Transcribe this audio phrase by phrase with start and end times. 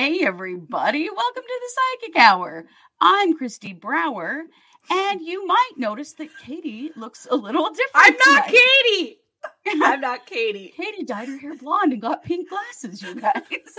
[0.00, 1.10] Hey, everybody.
[1.10, 2.66] Welcome to the Psychic Hour.
[3.00, 4.44] I'm Kristi Brower,
[4.88, 7.90] and you might notice that Katie looks a little different.
[7.94, 8.62] I'm not tonight.
[8.86, 9.18] Katie.
[9.82, 10.72] I'm not Katie.
[10.76, 13.42] Katie dyed her hair blonde and got pink glasses, you guys.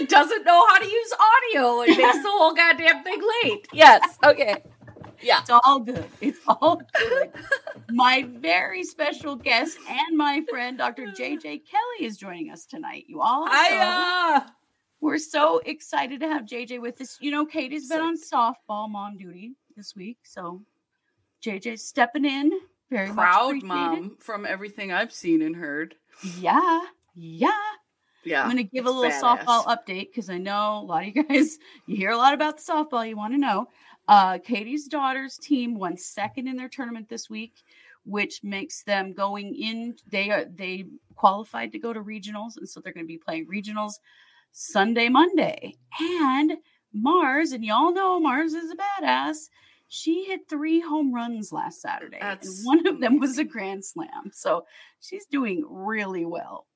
[0.00, 1.12] And doesn't know how to use
[1.54, 3.68] audio and makes the whole goddamn thing late.
[3.72, 4.18] Yes.
[4.24, 4.62] Okay.
[5.22, 5.40] Yeah.
[5.40, 6.06] It's all good.
[6.20, 7.32] It's all good.
[7.90, 11.06] my very special guest and my friend, Dr.
[11.06, 13.04] JJ Kelly, is joining us tonight.
[13.08, 13.48] You all.
[13.48, 14.46] Hiya.
[15.00, 17.18] We're so excited to have JJ with us.
[17.20, 20.62] You know, Katie's been on softball mom duty this week, so
[21.44, 22.52] JJ's stepping in.
[22.90, 25.94] Very Proud mom from everything I've seen and heard.
[26.38, 26.80] Yeah,
[27.14, 27.50] yeah.
[28.24, 28.42] Yeah.
[28.42, 29.44] I'm going to give a little badass.
[29.44, 32.56] softball update because I know a lot of you guys, you hear a lot about
[32.56, 33.68] the softball you want to know.
[34.08, 37.52] Uh, Katie's daughter's team won second in their tournament this week,
[38.04, 39.96] which makes them going in.
[40.10, 43.46] They are they qualified to go to regionals, and so they're going to be playing
[43.46, 43.94] regionals
[44.50, 45.76] Sunday, Monday.
[46.00, 46.54] And
[46.92, 49.50] Mars, and y'all know Mars is a badass.
[49.88, 53.84] She hit three home runs last Saturday, That's and one of them was a grand
[53.84, 54.30] slam.
[54.32, 54.64] So
[55.00, 56.66] she's doing really well.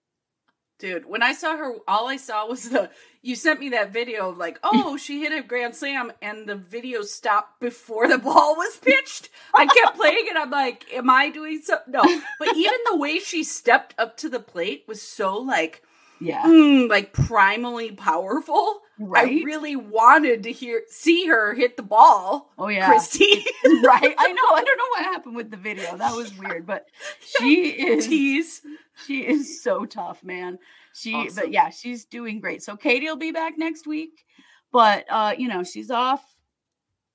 [0.82, 2.90] Dude, when I saw her, all I saw was the.
[3.22, 6.56] You sent me that video of like, oh, she hit a grand slam, and the
[6.56, 9.28] video stopped before the ball was pitched.
[9.54, 10.36] I kept playing it.
[10.36, 11.92] I'm like, am I doing something?
[11.92, 12.02] No.
[12.36, 15.84] But even the way she stepped up to the plate was so like,
[16.24, 18.80] Yeah, mm, like primally powerful.
[18.98, 19.40] right.
[19.40, 23.42] I really wanted to hear see her hit the ball, oh yeah, Kristi.
[23.82, 24.14] right.
[24.18, 24.42] I know.
[24.54, 25.96] I don't know what happened with the video.
[25.96, 26.86] That was weird, but
[27.40, 28.60] she is Tease.
[29.06, 30.58] she is so tough, man.
[30.94, 32.62] She but yeah, she's doing great.
[32.62, 34.24] So Katie will be back next week,
[34.72, 36.22] but uh, you know, she's off,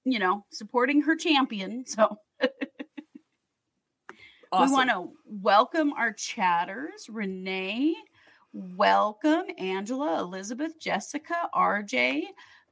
[0.04, 1.86] you know, supporting her champion.
[1.86, 2.18] So
[4.52, 4.70] Awesome.
[4.70, 7.94] we want to welcome our chatters, Renee.
[8.60, 12.24] Welcome, Angela, Elizabeth, Jessica, RJ,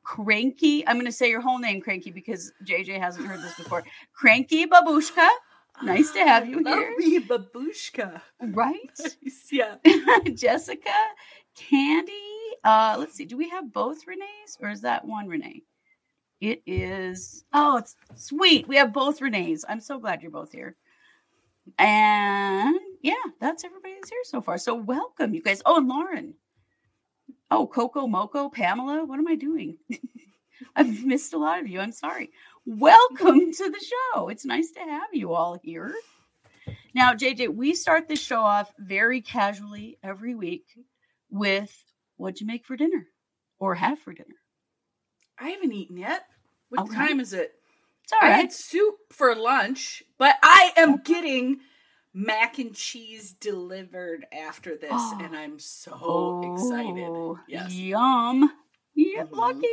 [0.01, 0.88] Cranky.
[0.88, 3.84] I'm going to say your whole name, Cranky, because JJ hasn't heard this before.
[4.12, 5.29] Cranky Babushka.
[5.84, 6.96] Nice to have you here.
[6.97, 8.19] Lovely babushka.
[8.41, 9.00] Right?
[9.51, 9.75] yeah.
[10.34, 10.90] Jessica,
[11.56, 12.13] Candy.
[12.63, 13.25] Uh, let's see.
[13.25, 15.62] Do we have both Renees or is that one Renee?
[16.41, 17.46] It is.
[17.53, 18.67] Oh, it's sweet.
[18.67, 19.63] We have both Renees.
[19.69, 20.75] I'm so glad you're both here.
[21.78, 24.57] And yeah, that's everybody that's here so far.
[24.57, 25.61] So welcome, you guys.
[25.63, 26.33] Oh, and Lauren.
[27.51, 29.05] Oh, Coco Moco, Pamela.
[29.05, 29.77] What am I doing?
[30.75, 31.79] I've missed a lot of you.
[31.79, 32.31] I'm sorry.
[32.66, 33.85] Welcome to the
[34.16, 34.29] show.
[34.29, 35.93] It's nice to have you all here.
[36.95, 40.66] Now, JJ, we start this show off very casually every week
[41.29, 41.72] with
[42.17, 43.05] what'd you make for dinner
[43.59, 44.35] or have for dinner?
[45.37, 46.23] I haven't eaten yet.
[46.69, 46.95] What Okay.
[46.95, 47.53] time is it?
[48.03, 48.35] It's all I right.
[48.37, 50.97] had soup for lunch, but I am oh.
[51.03, 51.59] getting
[52.18, 55.20] mac and cheese delivered after this, Oh.
[55.22, 55.92] and I'm so
[56.56, 57.03] excited.
[57.09, 57.72] Oh, Yes.
[57.74, 58.52] Yum.
[58.96, 59.31] Yeah, Mhm.
[59.36, 59.68] lucky.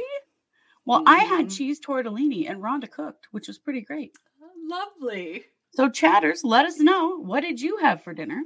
[0.85, 1.57] Well, I had Mhm.
[1.57, 4.17] cheese tortellini and Rhonda cooked, which was pretty great.
[4.67, 5.45] Lovely.
[5.75, 8.43] So, chatters, let us know what did you have for dinner?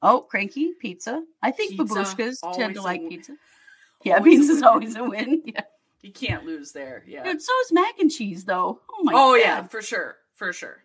[0.00, 1.24] Oh, cranky pizza.
[1.42, 3.08] I think Pizza, babushkas tend to like win.
[3.10, 3.36] pizza.
[4.04, 5.42] Yeah, Always pizza's always a win.
[5.46, 5.64] Yeah.
[6.02, 7.02] You can't lose there.
[7.04, 7.24] Yeah.
[7.24, 8.80] Dude, so is mac and cheese, though.
[8.88, 9.40] Oh my oh god.
[9.40, 10.84] yeah, for sure, for sure.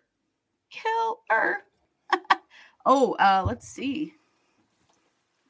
[0.70, 1.62] killer.
[2.86, 4.14] Oh, uh, let's see.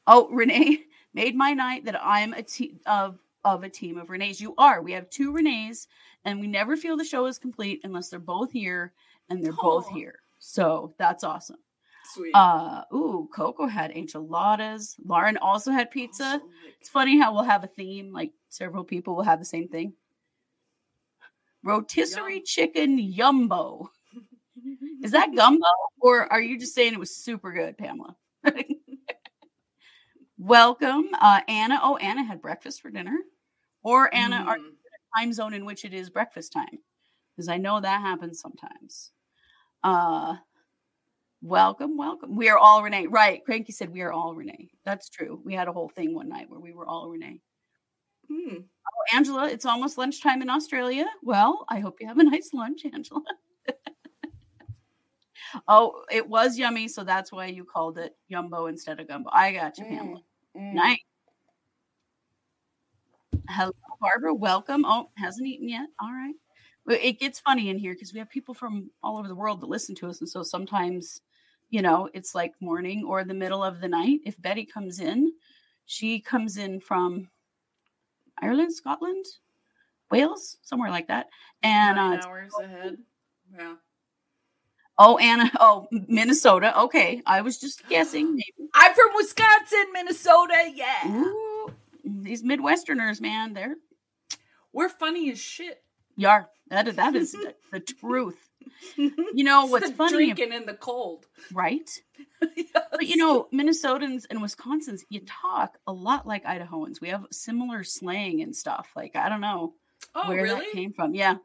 [0.07, 4.41] Oh, Renee made my night that I'm a team of of a team of Renees.
[4.41, 4.81] You are.
[4.81, 5.87] We have two Renees,
[6.25, 8.91] and we never feel the show is complete unless they're both here
[9.29, 10.19] and they're both here.
[10.39, 11.57] So that's awesome.
[12.13, 12.33] Sweet.
[12.33, 14.95] Uh, ooh, Coco had enchiladas.
[15.05, 16.41] Lauren also had pizza.
[16.79, 19.93] It's funny how we'll have a theme, like several people will have the same thing.
[21.63, 22.43] Rotisserie Yum.
[22.45, 23.87] chicken yumbo.
[25.03, 25.65] Is that gumbo,
[25.99, 28.15] or are you just saying it was super good, Pamela?
[30.37, 31.79] Welcome, uh, Anna.
[31.81, 33.17] Oh, Anna had breakfast for dinner,
[33.83, 34.63] or Anna, are Mm.
[34.63, 36.79] you in a time zone in which it is breakfast time?
[37.35, 39.11] Because I know that happens sometimes.
[39.83, 40.35] Uh,
[41.41, 42.35] welcome, welcome.
[42.35, 43.07] We are all Renee.
[43.07, 44.71] Right, Cranky said we are all Renee.
[44.83, 45.41] That's true.
[45.45, 47.39] We had a whole thing one night where we were all Renee.
[48.29, 48.63] Mm.
[48.65, 51.05] Oh, Angela, it's almost lunchtime in Australia.
[51.23, 53.21] Well, I hope you have a nice lunch, Angela.
[55.67, 59.29] Oh, it was yummy, so that's why you called it Yumbo instead of Gumbo.
[59.31, 60.21] I got you, Pamela.
[60.57, 60.73] Mm.
[60.73, 60.99] Nice.
[63.49, 63.71] Hello,
[64.01, 64.33] Barbara.
[64.33, 64.85] Welcome.
[64.85, 65.87] Oh, hasn't eaten yet.
[65.99, 66.33] All right.
[66.87, 69.69] It gets funny in here because we have people from all over the world that
[69.69, 70.19] listen to us.
[70.19, 71.21] And so sometimes,
[71.69, 74.19] you know, it's like morning or the middle of the night.
[74.25, 75.31] If Betty comes in,
[75.85, 77.29] she comes in from
[78.41, 79.25] Ireland, Scotland,
[80.11, 81.27] Wales, somewhere like that.
[81.63, 82.97] And Nine uh, hours ahead.
[83.57, 83.75] Yeah.
[84.97, 86.79] Oh, Anna, oh, Minnesota.
[86.81, 87.21] Okay.
[87.25, 88.35] I was just guessing.
[88.35, 88.69] Maybe.
[88.73, 90.71] I'm from Wisconsin, Minnesota.
[90.73, 91.07] Yeah.
[91.07, 91.71] Ooh,
[92.07, 93.75] mm, these Midwesterners, man, they're
[94.73, 95.83] We're funny as shit.
[96.17, 96.49] Yar.
[96.69, 98.37] That that is the, the truth.
[98.97, 101.25] You know what's funny, Drinking in the cold.
[101.53, 101.89] right?
[102.91, 107.01] But you know, Minnesotans and Wisconsins, you talk a lot like Idahoans.
[107.01, 108.89] We have similar slang and stuff.
[108.95, 109.73] Like I don't know
[110.13, 110.59] oh, where really?
[110.59, 111.13] that came from.
[111.13, 111.35] Yeah.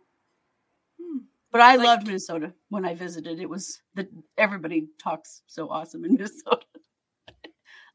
[1.53, 3.41] But I Like- loved Minnesota when I visited.
[3.41, 4.09] It was the
[4.39, 6.65] everybody talks so awesome in Minnesota.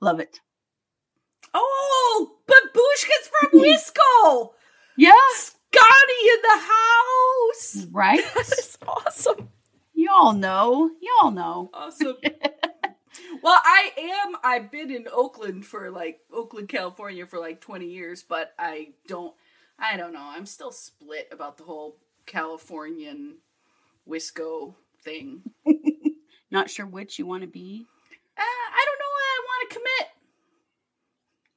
[0.02, 0.40] Love it.
[1.54, 4.52] Oh, but Babushka's from Wisco.
[4.98, 7.88] Yeah, Scotty in the house.
[7.92, 8.22] right.
[8.36, 9.50] That's awesome.
[9.94, 10.90] Y'all know.
[11.02, 11.70] Y'all know.
[11.74, 12.16] Awesome.
[13.42, 14.36] well, I am.
[14.44, 19.34] I've been in Oakland for like Oakland, California for like 20 years, but I don't.
[19.80, 20.22] I don't know.
[20.24, 23.38] I'm still split about the whole Californian
[24.10, 25.42] Wisco thing.
[26.52, 27.86] Not sure which you want to be.
[28.38, 29.06] Uh, I don't know.
[29.12, 30.08] Why I want to commit.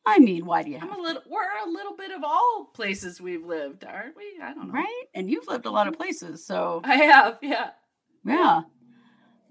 [0.06, 1.00] I mean, why do you I'm a to?
[1.02, 1.22] little.
[1.28, 4.24] We're a little bit of all places we've lived, aren't we?
[4.42, 4.74] I don't know.
[4.74, 5.04] right?
[5.14, 7.38] And you've lived a lot of places, so I have.
[7.42, 7.70] Yeah.
[8.24, 8.62] yeah.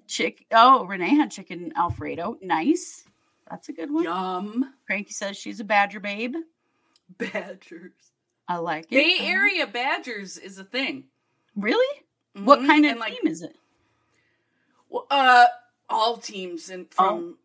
[0.07, 0.45] Chick.
[0.51, 2.37] Oh, Renee had chicken Alfredo.
[2.41, 3.03] Nice.
[3.49, 4.03] That's a good one.
[4.03, 4.73] Yum.
[4.87, 6.35] Cranky says she's a Badger babe.
[7.17, 7.91] Badgers.
[8.47, 8.91] I like it.
[8.91, 11.05] Bay Uh, Area Badgers is a thing.
[11.55, 12.01] Really?
[12.43, 12.67] What Mhm.
[12.67, 13.55] kind of And, like, team is it?
[14.89, 15.47] Well, uh,
[15.89, 17.05] all teams and Oh.
[17.05, 17.37] from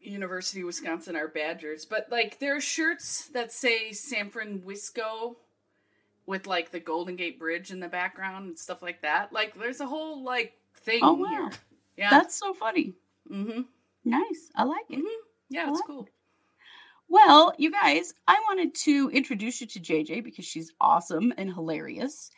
[0.00, 5.36] University of Wisconsin are Badgers, but like there are shirts that say San Francisco
[6.26, 9.32] with like the Golden Gate Bridge in the background and stuff like that.
[9.32, 11.28] Like there's a whole like thing Oh, wow.
[11.28, 11.50] here.
[11.96, 12.10] Yeah.
[12.10, 12.94] That's so funny.
[13.28, 13.62] mm-hmm.
[14.04, 14.50] Nice.
[14.54, 14.98] I like it.
[15.00, 15.16] Mhm.
[15.50, 16.08] Yeah, I it's like cool.
[17.08, 22.30] Well, you guys, I wanted to introduce you to JJ because she's awesome and hilarious.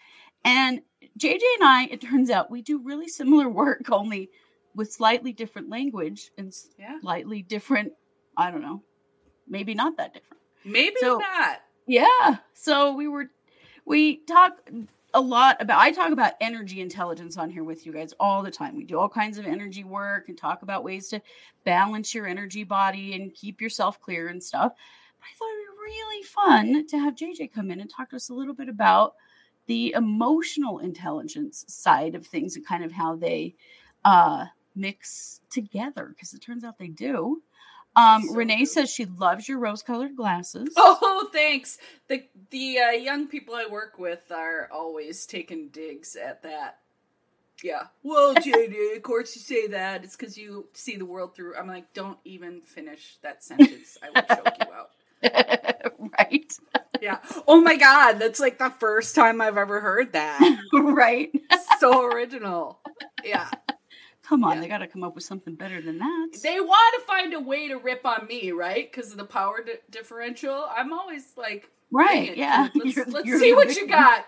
[0.44, 0.82] And
[1.18, 4.30] JJ and I, it turns out, we do really similar work, only
[4.74, 7.00] with slightly different language and Yeah.
[7.00, 7.92] slightly different,
[8.36, 8.82] I don't know,
[9.48, 10.40] maybe not that different.
[10.64, 11.60] Maybe So- not.
[11.86, 12.36] Yeah.
[12.54, 13.30] So we were,
[13.84, 14.58] we talk
[15.12, 18.50] a lot about, I talk about energy intelligence on here with you guys all the
[18.50, 18.76] time.
[18.76, 21.20] We do all kinds of energy work and talk about ways to
[21.64, 24.72] balance your energy body and keep yourself clear and stuff.
[25.18, 28.10] But I thought it would be really fun to have JJ come in and talk
[28.10, 29.14] to us a little bit about
[29.70, 33.54] the emotional intelligence side of things and kind of how they
[34.04, 37.40] uh, mix together because it turns out they do.
[37.94, 38.68] Um, So Renee good.
[38.68, 40.74] says she loves your rose-colored glasses.
[40.76, 41.78] Oh, thanks.
[42.08, 46.78] The the uh, young people I work with are always taking digs at that.
[47.62, 47.84] Yeah.
[48.02, 50.02] Well, JD, of course you say that.
[50.02, 51.54] It's because you see the world through.
[51.56, 53.96] I'm like, don't even finish that sentence.
[54.02, 54.90] I will choke you out.
[56.18, 56.52] right,
[57.00, 57.18] Yeah.
[57.48, 60.60] Oh my God, that's like the first time I've ever heard that.
[60.72, 61.30] right.
[61.78, 62.80] so original.
[63.24, 63.48] Yeah.
[64.22, 64.60] Come on, Yeah.
[64.60, 66.28] they got to come up with something better than that.
[66.42, 68.90] They want to find a way to rip on me, right?
[68.90, 70.66] Because of the power di- differential.
[70.76, 72.36] I'm always like, right?
[72.36, 72.68] Yeah.
[72.74, 74.26] Let's, You're- let's you're see what you got.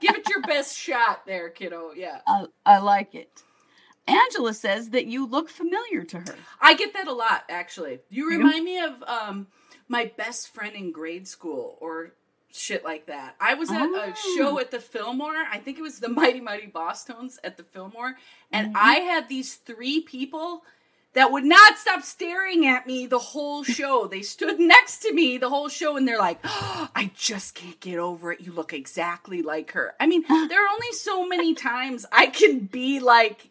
[0.00, 1.90] Give it your best shot there, kiddo.
[1.96, 2.20] Yeah.
[2.26, 3.42] I, I like it.
[4.06, 6.34] Angela says that you look familiar to her.
[6.60, 7.98] I get that a lot, actually.
[8.08, 9.46] You remind me of um,
[9.90, 12.12] my best friend in grade school or
[12.52, 13.34] shit like that.
[13.40, 14.34] I was at a Oh.
[14.36, 15.36] show at the Fillmore.
[15.50, 18.16] I think it was the Mighty Mighty Bosstones at the Fillmore.
[18.52, 18.78] And Mhm.
[18.78, 20.64] I had these three people
[21.12, 24.06] that would not stop staring at me the whole show.
[24.06, 27.78] They stood next to me the whole show and they're like, oh, I just can't
[27.80, 28.40] get over it.
[28.40, 29.94] You look exactly like her.
[29.98, 33.49] I mean, there are only so many times I can be like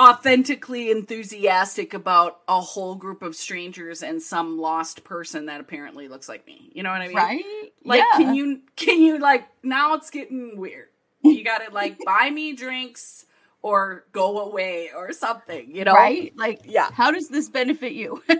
[0.00, 6.28] authentically enthusiastic about a whole group of strangers and some lost person that apparently looks
[6.28, 6.70] like me.
[6.74, 7.16] You know what I mean?
[7.16, 7.44] right?
[7.84, 8.18] Like yeah.
[8.18, 10.88] can you can you like now it's getting weird.
[11.22, 13.26] You got to like buy me drinks
[13.62, 15.92] or go away or something, you know?
[15.92, 16.32] right?
[16.34, 16.88] Like, Yeah.
[16.90, 18.22] how does this benefit you?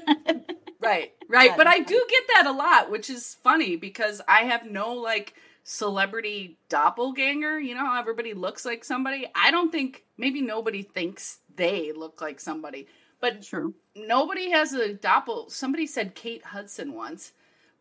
[0.83, 1.55] Right, right.
[1.59, 5.35] But I do get that a lot, which is funny because I have no like
[5.63, 7.61] celebrity doppelganger.
[7.61, 9.27] You know how everybody looks like somebody?
[9.35, 12.87] I don't think, maybe nobody thinks they look like somebody,
[13.21, 13.75] but True.
[13.97, 15.51] nobody has a doppel.
[15.51, 17.33] Somebody said Kate Hudson once,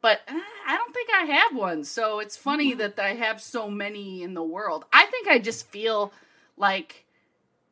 [0.02, 1.84] but uh, I don't think I have one.
[1.84, 2.78] So it's funny Mhm.
[2.80, 4.86] that I have so many in the world.
[4.94, 6.12] I think I just feel
[6.58, 7.06] like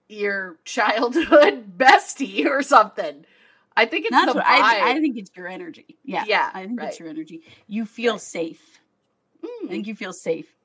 [0.10, 3.26] your childhood bestie or something.
[3.76, 4.44] I think it's That's the vibe.
[4.46, 5.98] I, I think it's your energy.
[6.04, 6.26] Yeah.
[6.28, 6.90] Yeah, I think right.
[6.90, 7.44] it's your energy.
[7.68, 8.22] You feel Right.
[8.22, 8.80] safe.
[9.44, 9.70] I Mm.
[9.70, 10.56] think you feel safe.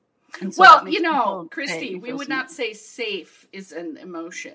[0.51, 2.29] So well, you know, Kristi, we would safe.
[2.29, 4.55] not say safe is an emotion.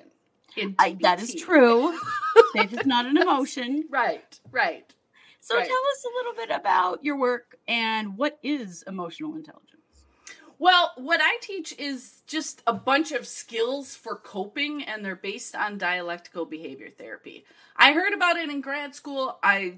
[0.58, 1.98] In I, that is true.
[2.54, 3.86] safe is not an emotion.
[3.90, 4.94] Right, right.
[5.40, 5.66] So Right.
[5.68, 9.74] tell us a little bit about your work and what is emotional intelligence.
[10.60, 15.56] Well, what I teach is just a bunch of skills for coping, and they're based
[15.56, 17.46] on dialectical behavior therapy.
[17.76, 19.38] I heard about it in grad school.
[19.44, 19.78] I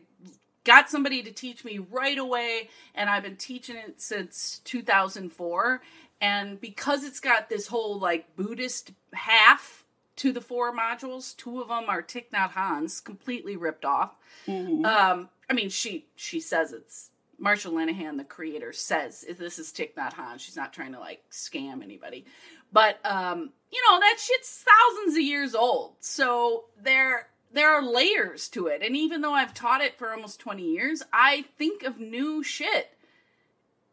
[0.63, 5.81] got somebody to teach me right away, and I've been teaching it since 2004.
[6.21, 9.83] And because it's got this whole like Buddhist half
[10.19, 14.15] to the four modules, two of them are Thich Nhat Hanh's, completely ripped off.
[14.47, 14.85] Mhm.
[14.85, 17.09] Um, I mean, she she says it's
[17.41, 20.39] Marsha Linehan, the creator, says this is Thich Nhat Hanh.
[20.39, 22.25] She's not trying to like scam anybody,
[22.71, 25.95] but um, you know that shit's thousands of years old.
[26.01, 30.39] So there there are layers to it, and even though I've taught it for almost
[30.39, 32.95] twenty years, I think of new shit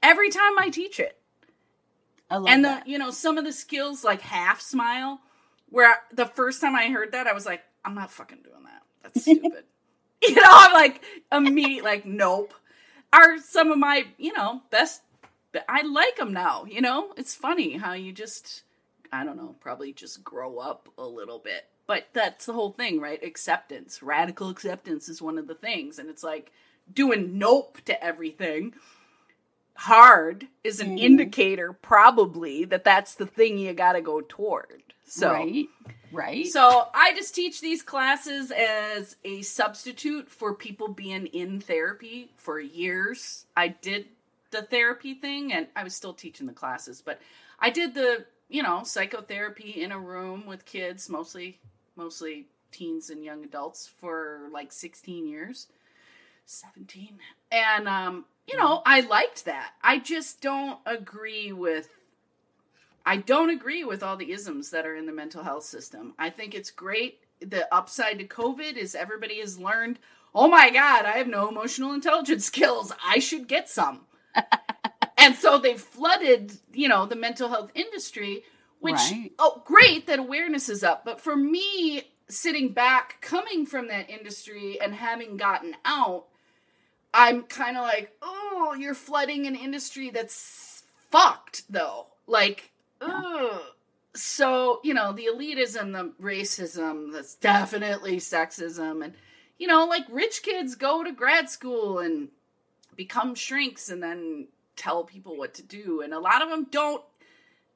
[0.03, 1.19] every time I teach it
[2.31, 2.87] I love and the that.
[2.89, 5.21] you know some of the skills like half smile
[5.77, 8.83] where the first time i heard that i was like i'm not fucking doing that.
[9.03, 9.65] That's stupid.
[10.23, 12.55] You know i'm like immediate like nope.
[13.13, 15.03] Are some of my you know best
[15.69, 17.13] i like them now you know?
[17.17, 18.63] It's funny how you just
[19.13, 21.67] i don't know probably just grow up a little bit.
[21.87, 23.23] But that's the whole thing right?
[23.23, 24.03] Acceptance.
[24.03, 25.99] Radical acceptance is one of the things.
[26.01, 26.51] And it's like
[26.93, 28.75] doing nope to everything
[29.75, 31.01] hard is an Mhm.
[31.01, 35.69] indicator probably that that's the thing you got to go toward so right,
[36.13, 36.47] right.
[36.47, 42.59] so I just teach these classes as a substitute for people being in therapy for
[42.59, 43.47] years.
[43.57, 44.07] I did
[44.51, 47.21] the therapy thing and I was still teaching the classes, but
[47.61, 51.59] I did the, you know, psychotherapy in a room with kids, mostly
[51.95, 55.69] mostly teens and young adults for like 16 years.
[56.47, 57.19] 17.
[57.51, 59.73] And um, you know, I liked that.
[59.83, 61.89] I just don't agree with
[63.07, 66.15] I don't agree with all the isms that are in the mental health system.
[66.19, 67.21] I think it's great.
[67.41, 70.01] The upside to COVID is everybody has learned,
[70.35, 72.93] oh my God, I have no emotional intelligence skills.
[73.05, 74.07] I should get some.
[75.17, 78.43] and so they've flooded, you know, the mental health industry,
[78.81, 79.33] which, Right.
[79.39, 81.05] oh, great that awareness is up.
[81.05, 86.25] But for me, sitting back, coming from that industry and having gotten out,
[87.15, 92.09] I'm kind of like, oh, you're flooding an industry that's fucked, though.
[92.27, 93.63] Like, ugh.
[94.15, 99.05] So, you know, the elitism, the racism, that's definitely sexism.
[99.05, 99.15] And,
[99.59, 102.29] you know, like rich kids go to grad school and
[102.97, 106.01] become shrinks and then tell people what to do.
[106.01, 107.05] And a lot of them don't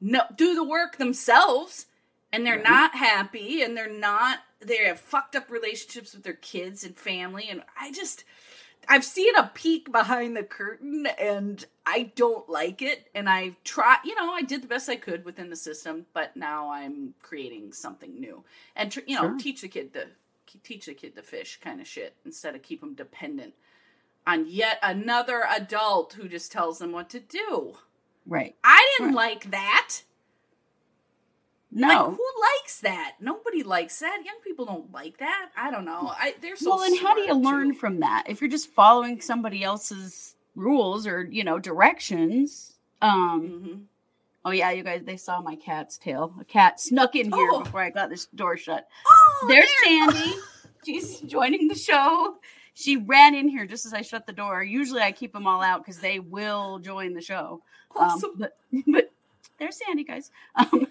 [0.00, 1.86] know, do the work themselves
[2.32, 2.64] and they're Right.
[2.64, 7.48] not happy and they're not, they have fucked up relationships with their kids and family.
[7.50, 8.24] And I just,
[8.88, 13.08] I've seen a peek behind the curtain and I don't like it.
[13.14, 16.36] And I try, you know, I did the best I could within the system, but
[16.36, 18.42] now I'm creating something new
[18.74, 19.38] and, tr- you know, Sure.
[19.38, 20.08] teach the kid to
[20.64, 23.54] teach the kid to fish kind of shit instead of keep them dependent
[24.26, 27.76] on yet another adult who just tells them what to do.
[28.26, 28.56] right.
[28.64, 29.32] I didn't Right.
[29.34, 30.00] like that.
[31.72, 31.86] No.
[31.88, 32.26] Like, who
[32.58, 33.14] likes that?
[33.20, 34.22] Nobody likes that.
[34.24, 35.50] Young people don't like that.
[35.56, 36.12] I don't know.
[36.16, 36.70] I they're so.
[36.76, 38.24] well, and how do you smart, learn from that?
[38.28, 43.82] If you're just following somebody else's rules or you know directions, um, Mhm.
[44.44, 46.34] Oh yeah, you guys, they saw my cat's tail.
[46.40, 47.62] A cat snuck in here Oh.
[47.62, 48.88] before I got this door shut.
[49.06, 50.34] Oh, There's there- Sandy.
[50.84, 52.36] She's joining the show.
[52.72, 54.62] She ran in here just as I shut the door.
[54.62, 57.62] Usually I keep them all out because they will join the show.
[57.94, 58.30] Um, Awesome.
[58.38, 59.10] but but
[59.58, 60.30] there's Sandy, guys.
[60.54, 60.86] Um,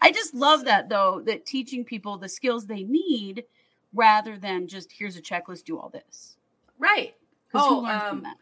[0.00, 3.44] I just love that though, that teaching people the skills they need
[3.94, 6.36] rather than just here's a checklist, do all this.
[6.78, 7.14] Right.
[7.54, 8.36] Oh, um, from that?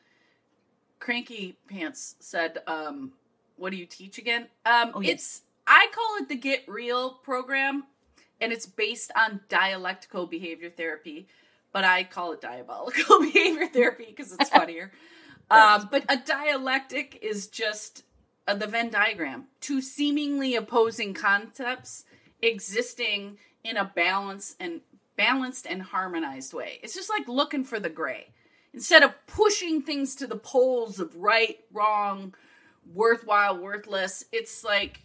[0.98, 3.12] Cranky Pants said, um,
[3.56, 4.48] what do you teach again?
[4.66, 5.12] Um, Oh, yes.
[5.12, 7.84] it's I call it the Get Real program,
[8.40, 11.26] and it's based on dialectical behavior therapy,
[11.72, 14.92] but I call it diabolical behavior therapy because it's funnier.
[15.50, 18.04] um, but a dialectic is just
[18.46, 22.04] uh, the Venn diagram, two seemingly opposing concepts
[22.42, 24.80] existing in a balance and
[25.16, 26.78] balanced and harmonized way.
[26.82, 28.28] It's just like looking for the gray.
[28.72, 32.34] Instead of pushing things to the poles of right, wrong,
[32.92, 35.00] worthwhile, worthless, it's like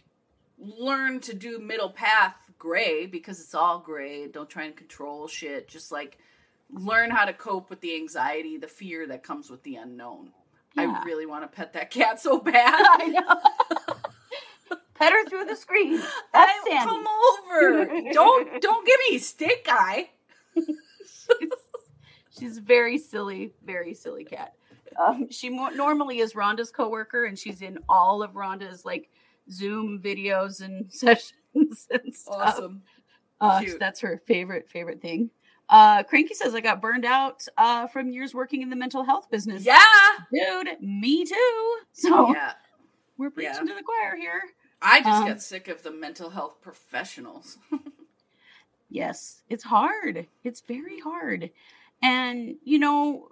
[0.58, 4.26] learn to do middle path gray because it's all gray.
[4.26, 5.68] Don't try and control shit.
[5.68, 6.18] Just like
[6.72, 10.32] learn how to cope with the anxiety, the fear that comes with the unknown.
[10.76, 11.00] Yeah.
[11.00, 12.74] I really want to pet that cat so bad.
[12.74, 14.76] I know.
[14.94, 15.96] Pet her through the screen.
[15.96, 16.84] That's I Sandy.
[16.84, 18.12] come over.
[18.12, 20.10] don't don't give me stick eye.
[22.38, 24.54] She's a very silly, very silly cat.
[24.98, 29.10] Um, she mo- normally is Rhonda's coworker, and she's in all of Rhonda's like
[29.50, 31.32] Zoom videos and sessions
[31.90, 32.36] and stuff.
[32.58, 32.82] Awesome.
[33.40, 33.78] Uh, Cute.
[33.80, 35.30] that's her favorite favorite thing.
[35.70, 39.30] Uh, Cranky says I got burned out uh, from years working in the mental health
[39.30, 39.64] business.
[39.64, 39.78] Yeah.
[40.32, 41.76] dude, me too.
[41.92, 42.52] So Yeah.
[43.16, 43.60] we're preaching Yeah.
[43.72, 44.42] to the choir here.
[44.82, 47.56] I just Um, got sick of the mental health professionals.
[48.92, 50.26] Yes, it's hard.
[50.42, 51.50] It's very hard.
[52.02, 53.28] And, you know,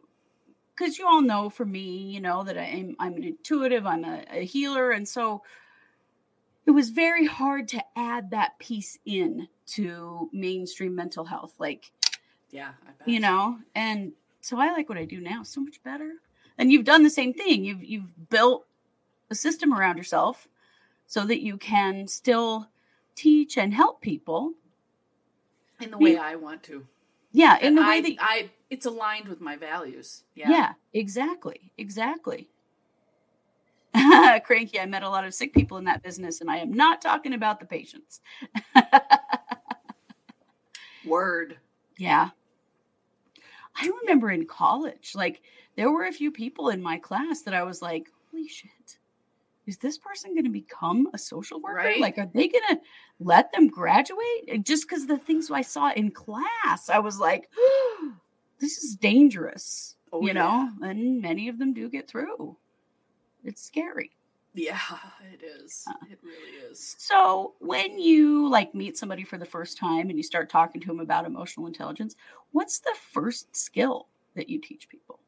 [0.77, 4.23] because you all know for me, you know, that I'm I'm an intuitive, I'm a,
[4.31, 5.43] a healer, and so
[6.65, 11.55] it was very hard to add that piece in to mainstream mental health.
[11.59, 11.91] Like,
[12.51, 13.09] yeah, I bet.
[13.09, 16.13] you know, and so I like what I do now so much better.
[16.57, 17.65] And you've done the same thing.
[17.65, 18.67] You've you've built
[19.31, 20.49] a system around yourself
[21.07, 22.69] so that you can still
[23.15, 24.53] teach and help people.
[25.81, 26.87] in the way I want to.
[27.33, 30.25] Yeah, in And the way I, that I it's aligned with my values.
[30.35, 30.51] Yeah.
[30.51, 30.73] Yeah.
[30.93, 31.73] exactly.
[31.79, 32.49] Exactly.
[34.45, 37.01] Cranky, I met a lot of sick people in that business, and I am not
[37.01, 38.21] talking about the patients.
[41.05, 41.57] Word.
[41.97, 42.31] yeah.
[43.81, 45.43] I remember in college, like,
[45.77, 48.99] there were a few people in my class that I was like, holy shit,
[49.67, 51.77] is this person going to become a social worker?
[51.77, 52.01] Right.
[52.01, 52.81] Like, are they going to
[53.21, 54.65] let them graduate?
[54.65, 57.51] Just because the things I saw in class, I was like,
[58.59, 59.97] this is dangerous.
[60.13, 60.33] Oh, you yeah.
[60.33, 62.57] know, and many of them do get through.
[63.45, 64.11] It's scary.
[64.59, 64.81] Yeah,
[65.33, 65.85] it is.
[65.87, 65.95] Uh.
[66.11, 66.97] It really is.
[66.99, 70.87] So, when you like meet somebody for the first time and you start talking to
[70.87, 72.17] them about emotional intelligence,
[72.53, 75.21] what's the first skill that you teach people?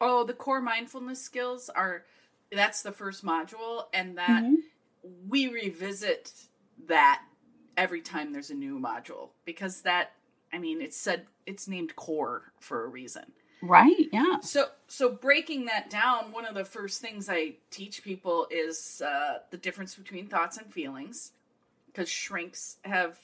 [0.00, 2.04] Oh, the core mindfulness skills are
[2.52, 4.62] that's the first module and that Mhm.
[5.02, 6.32] we revisit
[6.86, 7.22] that
[7.76, 10.12] every time there's a new module because that
[10.52, 13.34] I mean it's said it's named core for a reason.
[13.60, 14.08] Right?
[14.12, 14.40] Yeah.
[14.40, 19.38] So so breaking that down, one of the first things I teach people is uh,
[19.50, 21.32] the difference between thoughts and feelings,
[21.86, 23.18] because shrinks have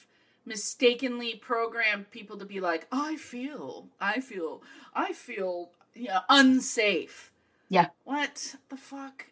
[0.45, 4.63] mistakenly programmed people to be like, I feel, I feel,
[4.95, 7.33] I feel, yeah, unsafe.
[7.69, 7.87] Yeah.
[8.05, 9.27] What the fuck?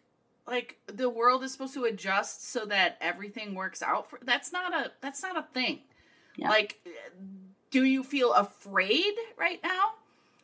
[0.47, 4.19] Like the world is supposed to adjust so that everything works out for.
[4.23, 4.91] That's not a.
[5.01, 5.79] That's not a thing.
[6.35, 6.49] Yeah.
[6.49, 6.79] Like,
[7.71, 9.93] do you feel afraid right now?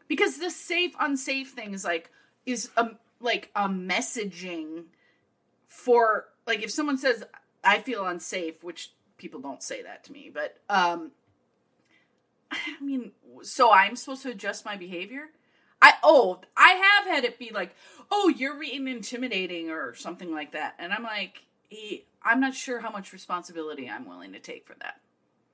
[0.09, 2.11] Because the safe unsafe thing is like
[2.45, 2.89] is a
[3.21, 4.83] like a messaging
[5.67, 7.23] for like if someone says
[7.63, 11.11] i feel unsafe which people don't say that to me but um
[12.51, 15.27] i mean so i'm supposed to adjust my behavior
[15.81, 17.73] i oh i have had it be like
[18.11, 21.43] oh you're being intimidating or something like that and i'm like
[22.23, 24.99] i'm not sure how much responsibility i'm willing to take for that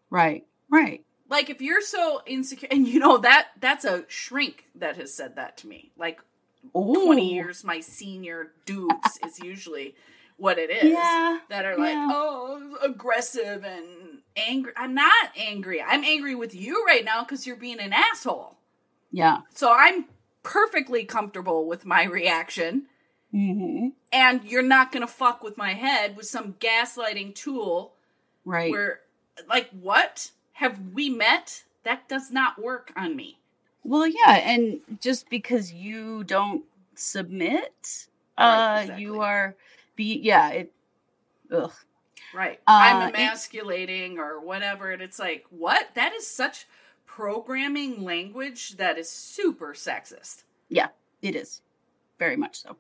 [0.10, 0.46] Right.
[0.70, 1.04] Right.
[1.30, 5.36] Like if you're so insecure and you know that that's a shrink that has said
[5.36, 6.20] that to me like
[6.74, 9.96] 20 years my senior dudes is usually
[10.38, 11.40] what it is Yeah.
[11.50, 12.08] that are like yeah.
[12.12, 17.56] oh aggressive and angry i'm not angry i'm angry with you right now because you're
[17.56, 18.58] being an asshole
[19.12, 19.40] Yeah.
[19.54, 20.06] so i'm
[20.44, 22.88] perfectly comfortable with my reaction
[23.32, 27.94] hmm and you're not gonna fuck with my head with some gaslighting tool
[28.44, 28.70] Right.
[28.72, 29.00] where
[29.50, 33.38] like what have we met that does not work on me
[33.84, 36.64] Well, yeah, and just because you don't
[36.96, 39.04] submit, Right, uh, exactly.
[39.04, 39.56] you are
[39.96, 40.72] be yeah, it
[41.52, 41.72] ugh.
[42.34, 42.60] Right.
[42.68, 44.92] Uh, I'm it- emasculating or whatever.
[44.92, 45.90] And it's like, what?
[45.96, 46.66] That is such
[47.06, 50.44] programming language that is super sexist.
[50.70, 50.88] Yeah,
[51.22, 51.62] it is.
[52.20, 52.76] Very much so.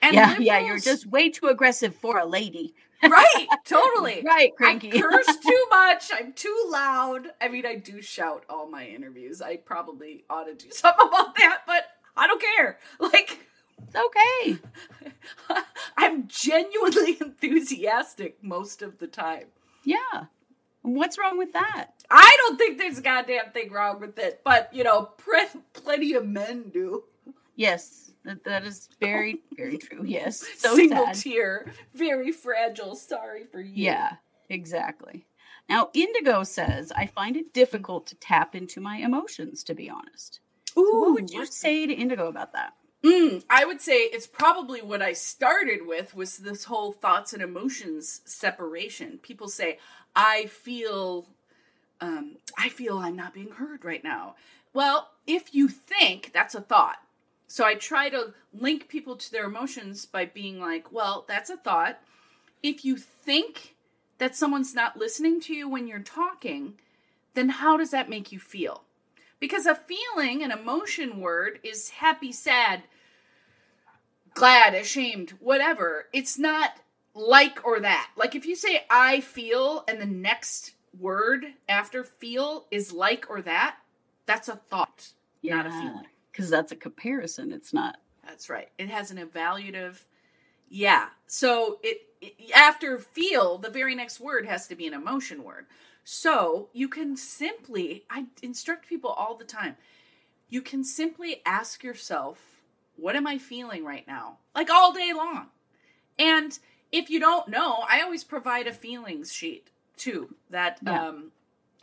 [0.00, 2.74] And yeah, yeah, you're just way too aggressive for a lady.
[3.10, 4.22] Right, totally.
[4.24, 4.92] Right, cranky.
[4.92, 6.10] I curse too much.
[6.14, 7.28] I'm too loud.
[7.40, 9.42] I mean, I do shout all my interviews.
[9.42, 11.84] I probably ought to do something about that, but
[12.16, 12.78] I don't care.
[13.00, 13.38] Like,
[13.82, 14.58] it's okay.
[15.96, 19.46] I'm genuinely enthusiastic most of the time.
[19.84, 20.26] Yeah.
[20.82, 21.90] What's wrong with that?
[22.10, 25.10] I don't think there's a goddamn thing wrong with it, but you know,
[25.72, 27.04] plenty of men do.
[27.56, 30.02] Yes, that, that is very, very true.
[30.04, 30.44] Yes.
[30.58, 31.14] So Single sad.
[31.16, 32.94] tier, very fragile.
[32.94, 33.84] Sorry for you.
[33.84, 34.14] Yeah,
[34.48, 35.26] exactly.
[35.68, 40.40] Now, Indigo says, I find it difficult to tap into my emotions, to be honest.
[40.76, 42.74] Ooh, So what would you say to Indigo about that?
[43.02, 47.42] Mm, I would say it's probably what I started with was this whole thoughts and
[47.42, 49.18] emotions separation.
[49.18, 49.78] People say,
[50.16, 51.26] "I feel,
[52.00, 54.36] um, I feel I'm not being heard right now."
[54.72, 56.96] Well, if you think that's a thought,
[57.54, 61.56] so I try to link people to their emotions by being like, "Well, that's a
[61.56, 62.00] thought."
[62.64, 63.76] if you think
[64.16, 66.74] that someone's not listening to you when you're talking,
[67.34, 68.84] then how does that make you feel?
[69.38, 72.84] Because a feeling, an emotion word, is happy, sad,
[74.32, 76.06] glad, ashamed, whatever.
[76.14, 76.78] It's not
[77.12, 78.10] like or that.
[78.16, 83.42] Like if you say I feel and the next word after feel is like or
[83.42, 83.76] that,
[84.24, 85.12] that's a thought,
[85.56, 86.06] not a feeling.
[86.34, 87.52] Because that's a comparison.
[87.52, 87.98] It's not.
[88.26, 88.68] That's right.
[88.76, 90.02] It has an evaluative.
[90.68, 91.10] Yeah.
[91.28, 95.66] So it, it after feel, the very next word has to be an emotion word.
[96.02, 99.76] So you can simply, I instruct people all the time.
[100.48, 102.62] You can simply ask yourself,
[102.96, 104.38] what am I feeling right now?
[104.56, 105.46] Like all day long.
[106.18, 106.58] And
[106.90, 110.34] if you don't know, I always provide a feelings sheet too.
[110.50, 111.06] That Yeah.
[111.08, 111.30] um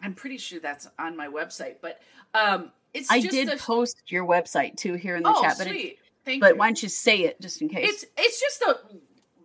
[0.04, 2.02] I'm pretty sure that's on my website, but
[2.34, 5.68] um it's I did a, post your website too here in the oh, chat, but
[5.68, 5.98] it.
[6.24, 6.56] But you.
[6.58, 7.90] why don't you say it just in case?
[7.90, 8.80] It's it's just a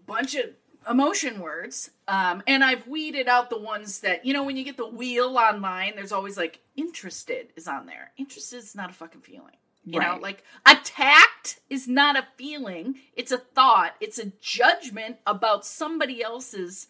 [0.06, 0.46] bunch of
[0.88, 4.76] emotion words, um, and I've weeded out the ones that you know when you get
[4.76, 5.94] the wheel online.
[5.96, 8.12] There's always like interested is on there.
[8.16, 9.56] Interested is not a fucking feeling.
[9.88, 12.96] You know, like attacked is not a feeling.
[13.14, 13.94] It's a thought.
[14.00, 16.88] It's a judgment about somebody else's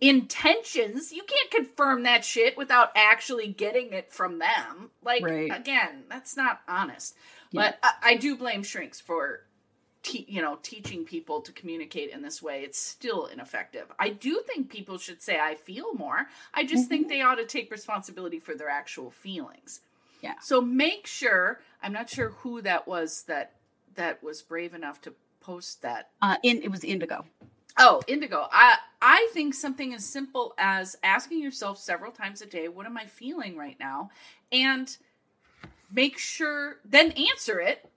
[0.00, 1.12] intentions.
[1.12, 4.90] You can't confirm that shit without actually getting it from them.
[5.02, 5.50] Like Right.
[5.54, 7.14] again, that's not honest.
[7.50, 7.72] Yeah.
[7.72, 9.40] But I, I do blame shrinks for
[10.02, 14.40] te- you know teaching people to communicate in this way it's still ineffective i do
[14.46, 18.38] think people should say i feel more i just think they ought to take responsibility
[18.38, 19.80] for their actual feelings
[20.22, 20.34] Yeah.
[20.40, 23.54] so make sure i'm not sure who that was that
[23.96, 27.24] that was brave enough to post that uh, in it was indigo.
[27.78, 28.46] Oh, indigo.
[28.52, 32.96] I I think something as simple as asking yourself several times a day, what am
[32.96, 34.10] I feeling right now?
[34.50, 34.96] And
[35.92, 37.88] make sure then answer it.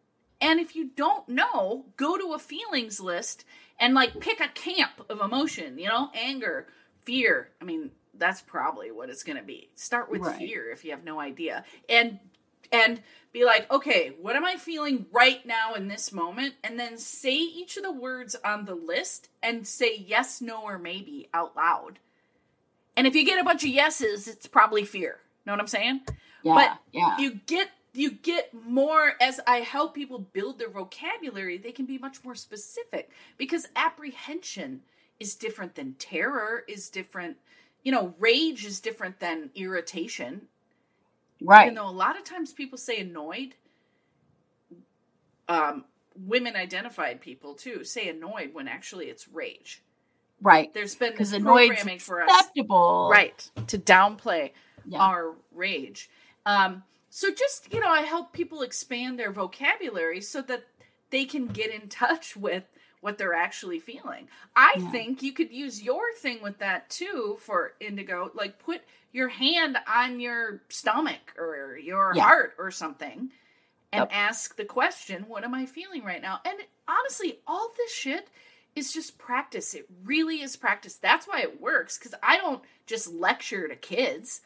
[0.41, 3.45] And if you don't know, go to a feelings list
[3.79, 6.67] and like pick a camp of emotion, you know, anger,
[7.03, 7.49] fear.
[7.61, 9.69] I mean, that's probably what it's going to be.
[9.75, 10.37] Start with Right.
[10.37, 11.65] fear if you have no idea.
[11.89, 12.19] And
[12.71, 13.01] and
[13.31, 16.55] be like, okay, what am I feeling right now in this moment?
[16.63, 20.79] And then say each of the words on the list and say yes, no, or
[20.79, 21.99] maybe out loud.
[22.97, 25.19] And if you get a bunch of yeses, it's probably fear.
[25.45, 26.01] Know what I'm saying?
[26.43, 31.57] Yeah, But yeah, You get you get more as I help people build their vocabulary,
[31.57, 34.81] they can be much more specific because apprehension
[35.19, 37.37] is different than terror is different.
[37.83, 40.47] You know, rage is different than irritation
[41.41, 41.65] right.
[41.65, 43.53] even though a lot of times people say annoyed
[45.47, 45.83] um
[46.27, 49.81] women identified people too say annoyed when actually it's rage
[50.41, 50.73] right.
[50.73, 53.09] there's been Because this programming for us acceptable.
[53.11, 54.51] right to downplay
[54.85, 54.99] Yeah.
[54.99, 56.09] our rage
[56.45, 60.63] um so just you know i help people expand their vocabulary so that
[61.09, 62.63] they can get in touch with
[63.01, 64.91] what they're actually feeling i Yeah.
[64.91, 69.77] think you could use your thing with that too for indigo like put your hand
[69.87, 72.23] on your stomach or your Yeah.
[72.23, 73.31] heart or something
[73.91, 74.11] and Yep.
[74.11, 78.29] ask the question what am i feeling right now and honestly all this shit
[78.75, 83.11] is just practice it really is practice that's why it works because i don't just
[83.13, 84.41] lecture to kids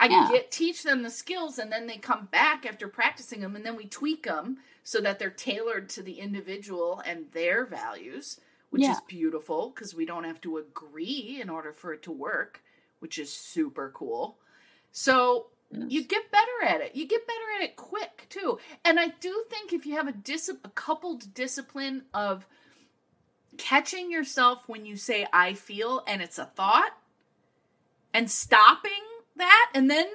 [0.00, 0.28] I Yeah.
[0.28, 3.76] get teach them the skills and then they come back after practicing them and then
[3.76, 8.40] we tweak them so that they're tailored to the individual and their values,
[8.70, 8.92] which Yeah.
[8.92, 12.62] is beautiful because we don't have to agree in order for it to work,
[13.04, 14.38] which is super cool.
[14.90, 16.96] So you get better at it.
[16.96, 18.58] You get better at it quick too.
[18.82, 22.46] And I do think if you have a dis- a coupled discipline of
[23.58, 26.92] catching yourself when you say I feel and it's a thought
[28.14, 28.92] and stopping
[29.36, 30.06] that and then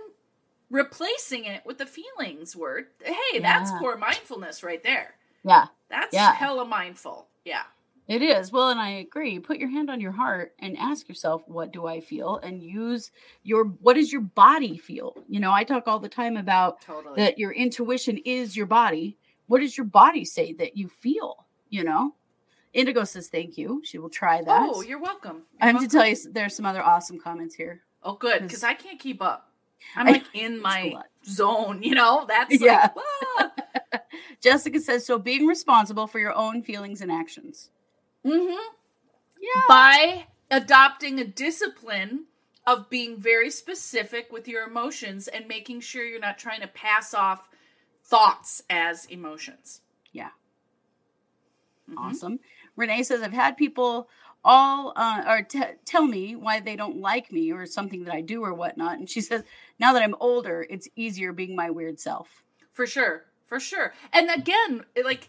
[0.71, 2.88] replacing it with the feelings word.
[3.04, 5.13] Hey, that's core mindfulness right there.
[5.45, 6.34] Yeah, That's Yeah.
[6.34, 7.28] hella mindful.
[7.45, 7.63] Yeah.
[8.10, 8.52] It is.
[8.52, 9.39] Well, and I agree.
[9.39, 12.38] Put your hand on your heart and ask yourself, what do I feel?
[12.43, 13.12] And use
[13.43, 15.15] your, what does your body feel?
[15.30, 17.15] You know, I talk all the time about Totally.
[17.17, 19.17] that your intuition is your body.
[19.48, 21.45] What does your body say that you feel?
[21.69, 22.15] You know,
[22.74, 23.82] Indigo says thank you.
[23.86, 24.69] She will try that.
[24.74, 25.43] oh, you're welcome.
[25.62, 26.22] I have You're to tell welcome.
[26.26, 27.82] you, there's some other awesome comments here.
[28.04, 29.52] Oh, good, Cause- because I can't keep up.
[29.95, 30.95] I'm I- like in my
[31.26, 32.26] zone, you know?
[32.28, 32.89] That's Yeah.
[32.95, 33.52] like,
[33.93, 34.00] ah.
[34.41, 37.69] Jessica says, so being responsible for your own feelings and actions.
[38.25, 38.73] Mm-hmm.
[39.41, 39.62] Yeah.
[39.67, 42.25] by adopting a discipline
[42.67, 47.13] of being very specific with your emotions and making sure you're not trying to pass
[47.13, 47.47] off
[48.03, 49.82] thoughts as emotions.
[50.12, 50.29] Yeah.
[51.89, 51.95] Mhm.
[51.97, 52.39] Awesome.
[52.75, 54.10] Renee says, I've had people
[54.43, 58.21] all uh, or t- tell me why they don't like me or something that I
[58.21, 58.97] do or whatnot.
[58.99, 59.43] And she says,
[59.79, 62.43] now that I'm older, it's easier being my weird self.
[62.71, 63.25] For sure.
[63.47, 63.93] For sure.
[64.13, 65.27] And again, like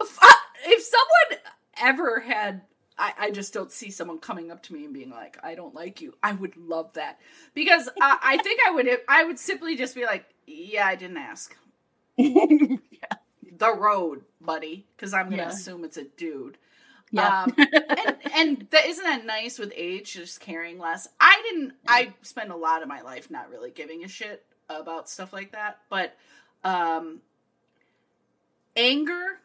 [0.00, 1.42] if, I- if someone
[1.80, 2.62] ever had
[2.96, 5.74] I, I just don't see someone coming up to me and being like, "I don't
[5.74, 7.18] like you." I would love that
[7.52, 8.88] because I, I think I would.
[9.08, 11.56] I would simply just be like, "Yeah, I didn't ask."
[12.16, 12.76] yeah.
[13.58, 15.48] The road, buddy, because I'm gonna Yeah.
[15.48, 16.56] assume it's a dude.
[17.10, 17.42] Yeah.
[17.44, 21.08] Um, and and that isn't that nice with age, just caring less.
[21.18, 21.72] I didn't.
[21.88, 25.50] I spent a lot of my life not really giving a shit about stuff like
[25.52, 26.14] that, but
[26.62, 27.20] um,
[28.76, 29.40] anger,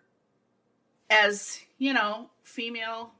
[1.09, 3.11] as you know, female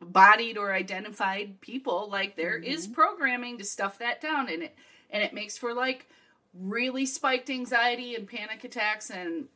[0.00, 2.70] bodied or identified people, like there mm-hmm.
[2.70, 4.74] is programming to stuff that down in it,
[5.10, 6.08] and it makes for like
[6.54, 9.46] really spiked anxiety and panic attacks and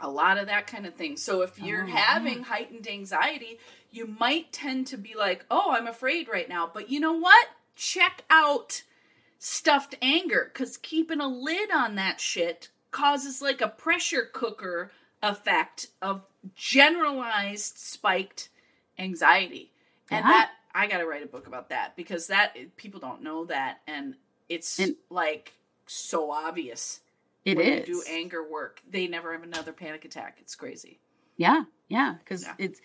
[0.00, 1.16] a lot of that kind of thing.
[1.16, 3.58] So if you're Oh, having heightened anxiety,
[3.92, 7.48] you might tend to be like, "Oh, I'm afraid right now." But you know what?
[7.76, 8.82] Check out
[9.38, 14.90] stuffed anger cuz keeping a lid on that shit causes like a pressure cooker
[15.22, 18.48] effect of generalized spiked
[18.98, 19.72] anxiety.
[20.10, 20.30] And Yeah.
[20.30, 23.80] that I got to write a book about that because that people don't know that
[23.86, 24.16] and
[24.48, 25.52] it's And- like
[25.86, 27.00] so obvious
[27.44, 27.88] It when is.
[27.88, 30.38] you do anger work, they never have another panic attack.
[30.40, 30.98] It's crazy.
[31.36, 32.54] Yeah, yeah, because Yeah.
[32.58, 32.80] it's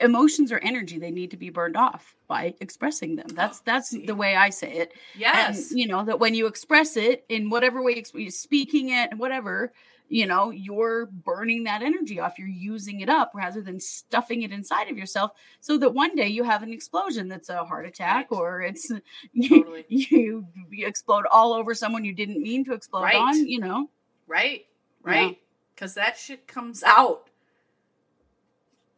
[0.00, 0.98] emotions or energy.
[0.98, 3.28] They need to be burned off by expressing them.
[3.28, 4.04] That's oh, that's see.
[4.06, 4.92] the way I say it.
[5.14, 5.70] Yes.
[5.70, 9.72] And you know that when you express it in whatever way, you're speaking it, whatever,
[10.12, 12.38] you know, you're burning that energy off.
[12.38, 16.26] You're using it up rather than stuffing it inside of yourself, so that one day
[16.26, 18.36] you have an explosion that's a heart attack, Right.
[18.38, 18.90] or it's
[19.48, 19.86] Totally.
[19.88, 23.14] you, you explode all over someone you didn't mean to explode Right.
[23.16, 23.46] on.
[23.46, 23.88] You know,
[24.26, 24.66] right.
[25.02, 25.38] Right.
[25.74, 27.30] Because that shit comes out.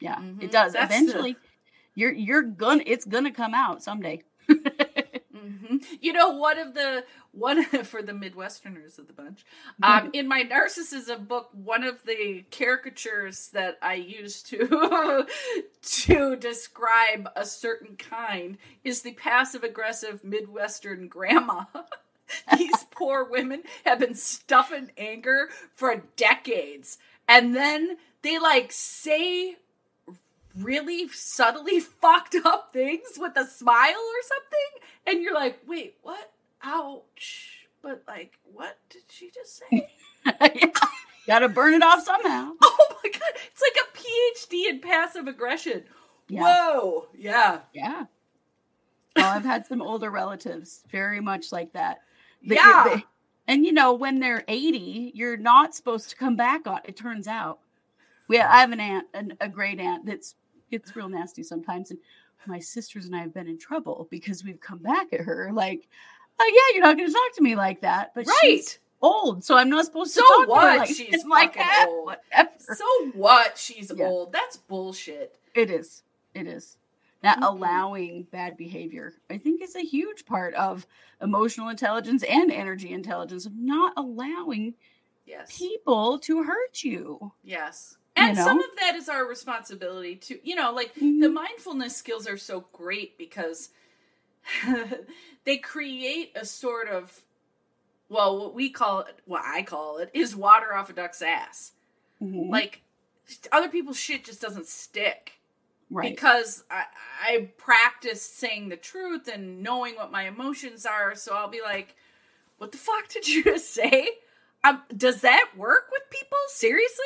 [0.01, 0.43] yeah, Mhm.
[0.43, 0.73] it does.
[0.73, 1.37] That's the- Eventually,
[1.95, 4.23] you're you're gonna it's gonna come out someday.
[6.01, 9.45] You know, one of the one for the Midwesterners of the bunch.
[9.83, 15.27] Um, in my narcissism book, one of the caricatures that I use to
[15.83, 21.65] to describe a certain kind is the passive aggressive Midwestern grandma.
[22.57, 29.57] These poor women have been stuffing anger for decades, and then they like say
[30.59, 36.31] really subtly fucked up things with a smile or something and you're like wait what
[36.63, 39.89] ouch but like what did she just say
[41.27, 42.51] Gotta burn it off somehow.
[42.63, 45.85] oh my god it's like a phd in passive aggression
[46.29, 46.43] Yeah.
[46.43, 48.05] whoa yeah Yeah.
[49.17, 52.01] Oh, I've had some older relatives very much like that.
[52.41, 53.01] Yeah.
[53.47, 57.29] and you know, when they're 80, you're not supposed to come back on it turns
[57.29, 57.59] out.
[58.29, 60.35] We I have an aunt, an, a great aunt that's
[60.73, 61.91] gets real nasty sometimes.
[61.93, 62.01] And
[62.47, 65.87] my sisters and I have been in trouble because we've come back at her like,
[66.41, 68.13] oh yeah, you're not gonna talk to me like that.
[68.17, 70.79] But she's right old, so I'm not supposed to So talk to her what?
[70.79, 71.87] like, She's like that.
[71.89, 72.07] old.
[72.07, 72.51] Whatever.
[72.75, 74.07] so what she's Yeah.
[74.07, 76.03] old that's bullshit It is.
[76.35, 76.77] It is.
[77.23, 77.49] That Mhm.
[77.49, 80.87] allowing bad behavior, I think, is a huge part of
[81.21, 84.75] emotional intelligence and energy intelligence of not allowing
[85.27, 87.33] yes people to hurt you.
[87.45, 91.33] yes You and some of that is our responsibility to you know like the Mhm.
[91.33, 93.71] mindfulness skills are so great because
[95.45, 97.23] they create a sort of
[98.09, 101.73] well what we call it what i call it is water off a duck's ass
[102.21, 102.51] Mhm.
[102.51, 102.83] like
[103.51, 105.41] other people's shit just doesn't stick
[105.91, 106.15] right.
[106.15, 106.85] because I,
[107.23, 111.95] I practice saying the truth and knowing what my emotions are so i'll be like
[112.59, 114.09] what the fuck did you just say
[114.65, 117.05] um, does that work with people seriously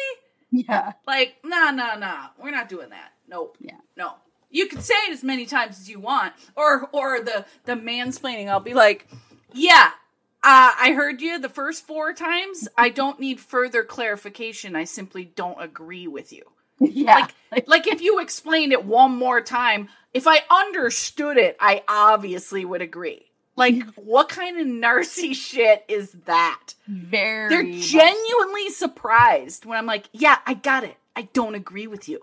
[0.51, 0.93] yeah.
[1.07, 2.29] like, nah, nah, nah.
[2.39, 3.13] We're not doing that.
[3.29, 3.57] Nope.
[3.61, 3.79] Yeah.
[3.97, 4.15] No.
[4.51, 8.49] You can say it as many times as you want, or or the the mansplaining.
[8.49, 9.09] I'll be like,
[9.53, 9.91] yeah,
[10.43, 12.69] uh, I heard you the first four times.
[12.79, 14.77] I don't need further clarification.
[14.77, 16.43] I simply don't agree with you.
[16.79, 17.27] Yeah.
[17.67, 22.83] Like if you explained it one more time, if I understood it, I obviously would
[22.83, 23.27] agree.
[23.57, 26.75] Like, what kind of narcy shit is that?
[26.87, 27.49] very.
[27.49, 30.97] They're genuinely surprised when I'm like, yeah, I got it.
[31.17, 32.21] I don't agree with you.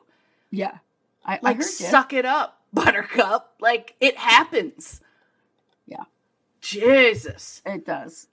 [0.52, 0.78] Yeah.
[1.26, 1.64] I, I Like, you.
[1.64, 3.56] suck it up, buttercup.
[3.60, 5.02] Like, it happens.
[5.88, 6.04] Yeah.
[6.62, 7.62] Jesus.
[7.66, 8.28] It does.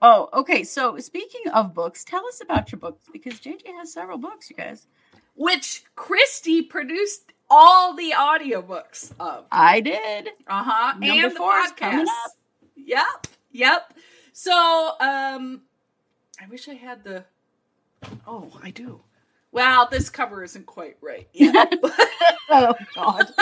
[0.00, 0.62] Oh, okay.
[0.64, 4.56] So speaking of books, tell us about your books because JJ has several books, you
[4.56, 4.86] guys.
[5.34, 9.46] Which Kristi produced all the audiobooks of.
[9.50, 10.28] I did.
[10.46, 10.94] Uh huh.
[11.02, 12.06] And the podcast.
[12.76, 13.26] Yep.
[13.52, 13.94] Yep.
[14.32, 15.62] So, um,
[16.40, 17.24] I wish I had the.
[18.26, 19.00] Oh, I do.
[19.50, 21.72] Well, this cover isn't quite right yet.
[22.50, 23.26] Oh God.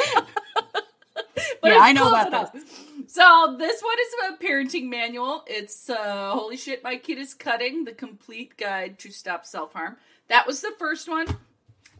[1.61, 2.55] but Yeah, I know about enough.
[3.09, 5.45] So this one is a parenting manual.
[5.47, 9.97] It's uh, holy shit, my kid is cutting the complete guide to stop self harm.
[10.29, 11.27] That was the first one.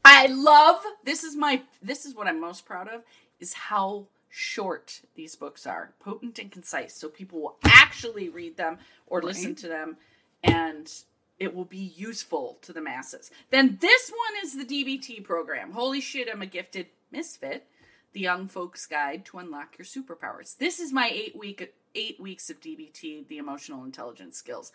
[0.09, 3.03] I love this is my this is what I'm most proud of
[3.41, 5.93] is how short these books are.
[5.99, 9.59] Potent and concise so people will actually read them or listen Right.
[9.59, 9.97] to them
[10.45, 10.93] and
[11.41, 13.31] it will be useful to the masses.
[13.51, 15.73] Then this one is the DBT program.
[15.73, 17.67] Holy shit, I'm a gifted misfit.
[18.13, 20.57] The Young Folks Guide to Unlock Your Superpowers.
[20.57, 24.73] This is my 8 week 8 weeks of DBT, the emotional intelligence skills.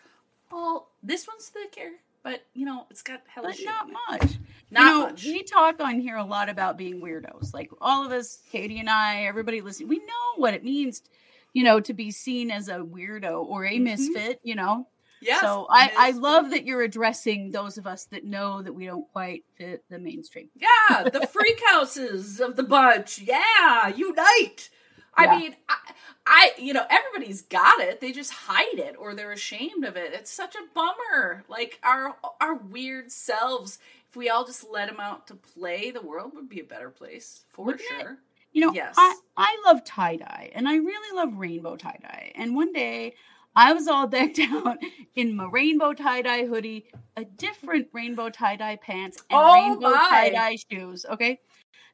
[0.50, 4.30] Well, this one's the care, but you know, it's got hella but shit not much.
[4.70, 5.24] Not you know, much.
[5.24, 7.52] we talk on here a lot about being weirdos.
[7.52, 11.02] Like all of us, Katie and I, everybody listening, we know what it means,
[11.52, 13.82] you know, to be seen as a weirdo or a Mhm.
[13.82, 14.88] misfit, you know.
[15.20, 18.86] Yes, so I, I love that you're addressing those of us that know that we
[18.86, 20.48] don't quite fit the mainstream.
[20.56, 23.20] Yeah, the freak houses of the bunch.
[23.20, 24.68] Yeah, unite.
[25.14, 25.38] I Yeah.
[25.38, 25.76] mean, I,
[26.26, 28.00] I, you know, everybody's got it.
[28.00, 30.12] They just hide it or they're ashamed of it.
[30.14, 31.44] It's such a bummer.
[31.48, 33.78] Like our our weird selves.
[34.08, 36.90] If we all just let them out to play, the world would be a better
[36.90, 38.02] place for Wouldn't it?
[38.02, 38.18] sure.
[38.52, 38.94] You know, Yes.
[38.98, 42.32] I, I love tie dye and I really love rainbow tie dye.
[42.34, 43.14] And one day
[43.56, 44.78] I was all decked out
[45.14, 49.92] in my rainbow tie dye hoodie, a different rainbow tie dye pants, and Oh rainbow
[49.92, 51.06] tie dye shoes.
[51.10, 51.40] Okay.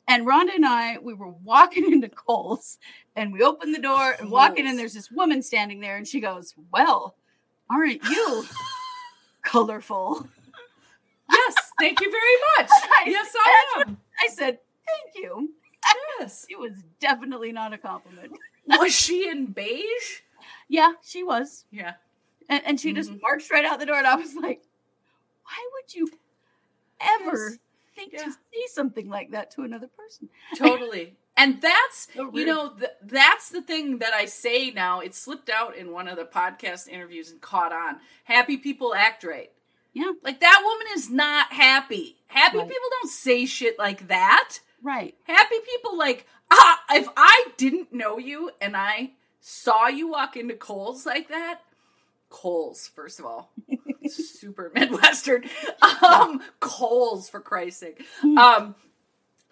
[0.08, 2.78] And Rhonda and I, we were walking into Kohl's
[3.14, 4.76] and we opened the door and walking in, Kohl's.
[4.78, 7.14] there's this woman standing there and she goes, Well,
[7.70, 8.44] aren't you
[9.42, 10.26] colorful?
[11.30, 12.70] Yes, thank you very much.
[12.84, 13.98] I- yes, I am.
[14.22, 15.50] I said, Thank you.
[16.18, 16.46] Yes.
[16.48, 18.32] It was definitely not a compliment.
[18.66, 20.20] Was she in beige?
[20.68, 21.64] Yeah, she was.
[21.70, 21.94] Yeah.
[22.48, 23.20] And, and she just Mhm.
[23.22, 24.62] marched right out the door, and I was like,
[25.44, 26.08] why would you
[27.00, 27.58] ever Yes.
[27.98, 28.24] Think Yeah.
[28.24, 30.28] to say something like that to another person?
[30.56, 35.14] totally and that's So you know th- that's the thing that i say now it
[35.14, 39.50] slipped out in one of the podcast interviews and caught on happy people act right
[39.92, 40.12] Yeah.
[40.22, 42.68] like that woman is not happy happy Right.
[42.68, 45.14] people don't say shit like that Right.
[45.24, 50.54] happy people like ah, if i didn't know you and i saw you walk into
[50.54, 51.60] Kohl's like that
[52.30, 53.50] Kohl's first of all
[54.08, 55.44] super midwestern
[56.02, 58.74] um Kohl's for christ's sake um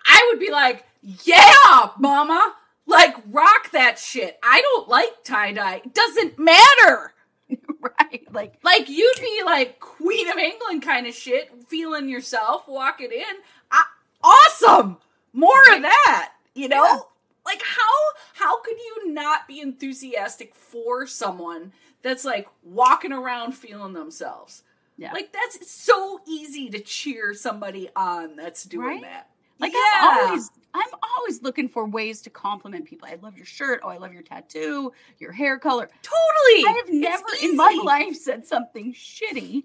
[0.07, 2.55] I would be like, yeah, mama,
[2.87, 4.39] like rock that shit.
[4.43, 5.83] I don't like tie dye.
[5.85, 7.13] It doesn't matter.
[7.81, 8.25] right.
[8.33, 13.25] Like, Like you'd be like Queen of England kind of shit, feeling yourself, walking in.
[13.71, 13.85] I,
[14.23, 14.99] awesome.
[15.33, 16.85] More of that, you know?
[16.85, 16.99] Yeah.
[17.45, 23.93] Like how how could you not be enthusiastic for someone that's like walking around feeling
[23.93, 24.63] themselves?
[24.99, 25.13] yeah.
[25.13, 29.03] Like that's so easy to cheer somebody on that's doing Right?
[29.03, 29.31] that.
[29.59, 29.81] Like yeah.
[30.03, 33.09] I'm always I'm always looking for ways to compliment people.
[33.11, 33.81] I love your shirt.
[33.83, 35.89] Oh, I love your tattoo, your hair color.
[36.03, 36.65] totally.
[36.69, 39.65] I have never in my life said something shitty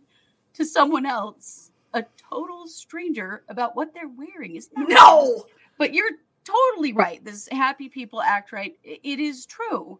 [0.53, 4.55] to someone else, a total stranger, about what they're wearing.
[4.55, 5.45] Isn't that No.
[5.77, 6.11] But you're
[6.45, 7.23] totally right.
[7.23, 8.77] This happy people act right.
[8.83, 9.99] It is true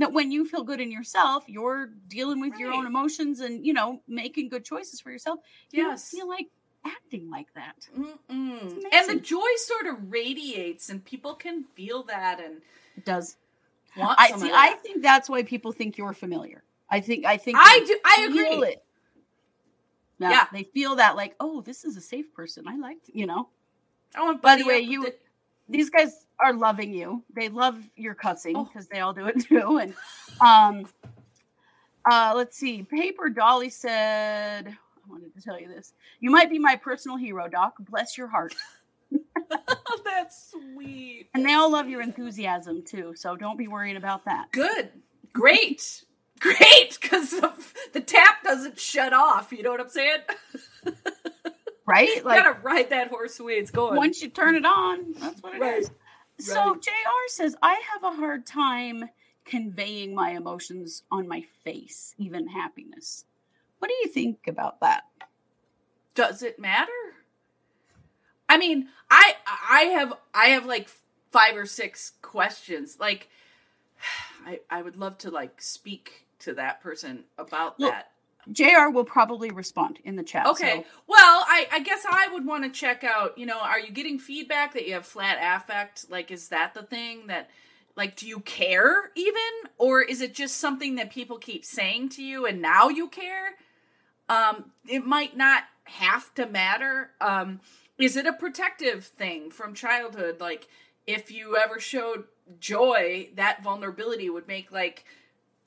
[0.00, 3.72] that when you feel good in yourself, you're dealing with your own emotions and you
[3.72, 5.38] know making good choices for yourself.
[5.70, 6.10] You Yes.
[6.10, 6.48] feel like
[6.84, 7.88] acting like that.
[7.98, 12.62] And the joy sort of radiates, and people can feel that and
[12.96, 13.36] It does.
[13.96, 14.50] want I see.
[14.52, 16.64] I think that's why people think you're familiar.
[16.88, 17.24] I think.
[17.24, 17.58] I think.
[17.60, 17.98] I do.
[18.04, 18.68] I agree.
[18.68, 18.82] It.
[20.18, 20.46] Yeah, Yeah.
[20.52, 22.66] they feel that like, oh, this is a safe person.
[22.66, 23.48] I like, you know.
[24.16, 25.14] Want By the way, you with
[25.68, 27.22] these guys are loving you.
[27.34, 28.64] They love your cussing Oh.
[28.64, 29.78] because they all do it too.
[29.78, 29.94] And
[30.40, 30.86] um,
[32.10, 32.82] uh, let's see.
[32.82, 35.92] Paper Dolly said, I wanted to tell you this.
[36.20, 37.74] You might be my personal hero, Doc.
[37.80, 38.54] Bless your heart.
[39.14, 39.18] Oh,
[40.04, 41.28] that's sweet.
[41.34, 43.12] And they all love your enthusiasm too.
[43.16, 44.50] So don't be worrying about that.
[44.52, 44.90] Good.
[45.32, 46.04] Great.
[46.40, 46.98] Great.
[47.00, 47.52] Because the,
[47.92, 49.52] the tap doesn't shut off.
[49.52, 50.20] You know what I'm saying?
[51.86, 52.08] Right?
[52.16, 53.96] you gotta ride that horse way it's going.
[53.96, 55.90] once you turn it on, that's what it is.
[56.40, 59.10] So JR says, I have a hard time
[59.44, 63.24] conveying my emotions on my face, even happiness.
[63.78, 65.04] What do you think about that?
[66.14, 66.92] does it matter
[68.48, 69.34] i mean i
[69.70, 70.88] i have i have like
[71.30, 73.28] five or six questions like
[74.46, 78.09] i i would love to like speak to that person about Well, that
[78.50, 80.46] JR will probably respond in the chat.
[80.46, 83.78] okay so- well i i guess i would want to check out you know are
[83.80, 86.10] you getting feedback that you have flat affect?
[86.10, 87.50] Like is that the thing that
[87.96, 89.70] like do you care even?
[89.78, 93.54] Or is it just something that people keep saying to you and now you care?
[94.28, 97.10] Um it might not have to matter.
[97.20, 97.60] Um
[97.98, 100.40] is it a protective thing from childhood?
[100.40, 100.68] Like
[101.06, 102.24] if you ever showed
[102.58, 105.04] joy that vulnerability would make like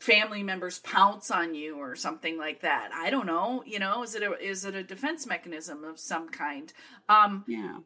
[0.04, 4.16] family members pounce on you or something like that i don't know you know is
[4.16, 6.74] it a is it a defense mechanism of some kind
[7.10, 7.78] um yeah.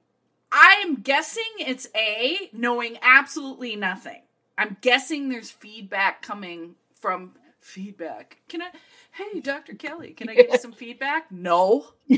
[0.49, 4.22] I'm guessing it's A, knowing absolutely nothing.
[4.57, 8.38] I'm guessing there's feedback coming from feedback.
[8.47, 8.70] Can I,
[9.11, 9.74] hey, Dr.
[9.76, 11.30] Kelly, can I get you some feedback?
[11.32, 11.88] No.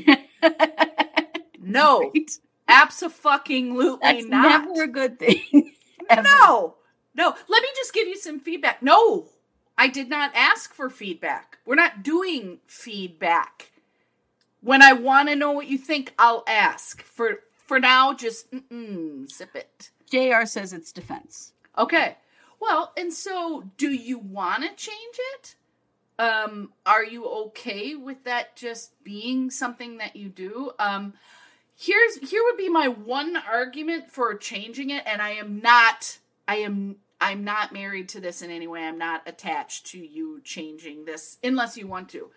[1.62, 2.00] No.
[2.00, 2.32] Right?
[2.68, 4.66] Absolutely That's not.
[4.66, 5.74] never a good thing.
[6.10, 6.24] ever.
[6.24, 6.76] No.
[7.16, 7.36] No.
[7.48, 8.82] Let me just give you some feedback.
[8.82, 9.28] No.
[9.80, 11.58] I did not ask for feedback.
[11.66, 13.72] We're not doing feedback.
[14.60, 17.02] When I want to know what you think, I'll ask.
[17.02, 18.48] For for now, just
[19.32, 19.92] zip it.
[20.12, 21.54] JR says it's defense.
[21.78, 22.18] Okay.
[22.60, 25.56] Well, and so do you want to change it?
[26.20, 30.74] Um, are you okay with that just being something that you do?
[30.78, 31.14] Um,
[31.78, 36.18] here's here would be my one argument for changing it, and I am not
[36.50, 38.82] I am I'm not married to this in any way.
[38.84, 42.30] I'm not attached to you changing this unless you want to.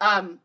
[0.00, 0.40] Um,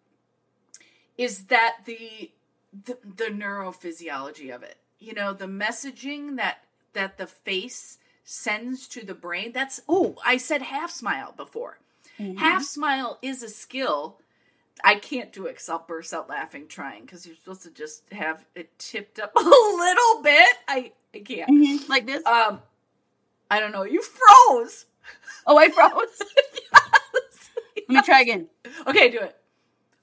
[1.17, 2.31] is that the
[2.73, 4.77] the, the neurophysiology of it?
[4.99, 6.59] You know, the messaging that
[6.93, 9.51] that the face sends to the brain.
[9.51, 11.79] That's oh, I said half smile before.
[12.19, 12.37] Mm-hmm.
[12.37, 14.17] Half smile is a skill.
[14.83, 18.03] I can't do it because I'll burst out laughing trying because you're supposed to just
[18.11, 20.55] have it tipped up a little bit.
[20.67, 21.49] I, I can't.
[21.49, 21.89] Mhm.
[21.89, 22.25] Like this.
[22.25, 22.61] Um,
[23.51, 23.83] I don't know.
[23.83, 24.85] You froze.
[25.45, 26.21] oh, I froze.
[27.89, 28.47] Let me try again.
[28.87, 29.35] Okay, do it.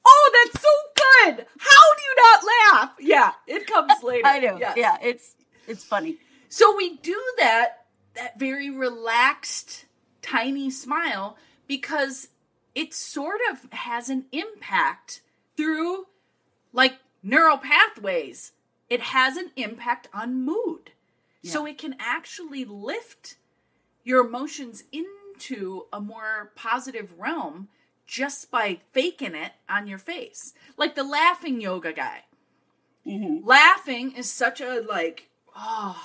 [0.07, 1.47] Oh, that's so good.
[1.59, 2.41] How do you not
[2.75, 2.93] laugh?
[3.01, 4.27] Yeah, it comes later.
[4.27, 4.59] I know.
[4.59, 4.77] Yes.
[4.77, 5.35] Yeah, it's
[5.67, 6.19] it's funny.
[6.51, 9.87] So we do that that very relaxed
[10.21, 12.29] tiny smile because
[12.75, 15.23] it sort of has an impact
[15.57, 16.05] through
[16.75, 18.53] like neural pathways.
[18.91, 20.91] It has an impact on mood.
[21.49, 23.37] So it can actually lift
[24.05, 27.69] your emotions into a more positive realm
[28.07, 30.55] just by faking it on your face.
[30.77, 32.25] Like the laughing yoga guy.
[33.07, 33.41] Mhm.
[33.45, 35.99] laughing is such a like oh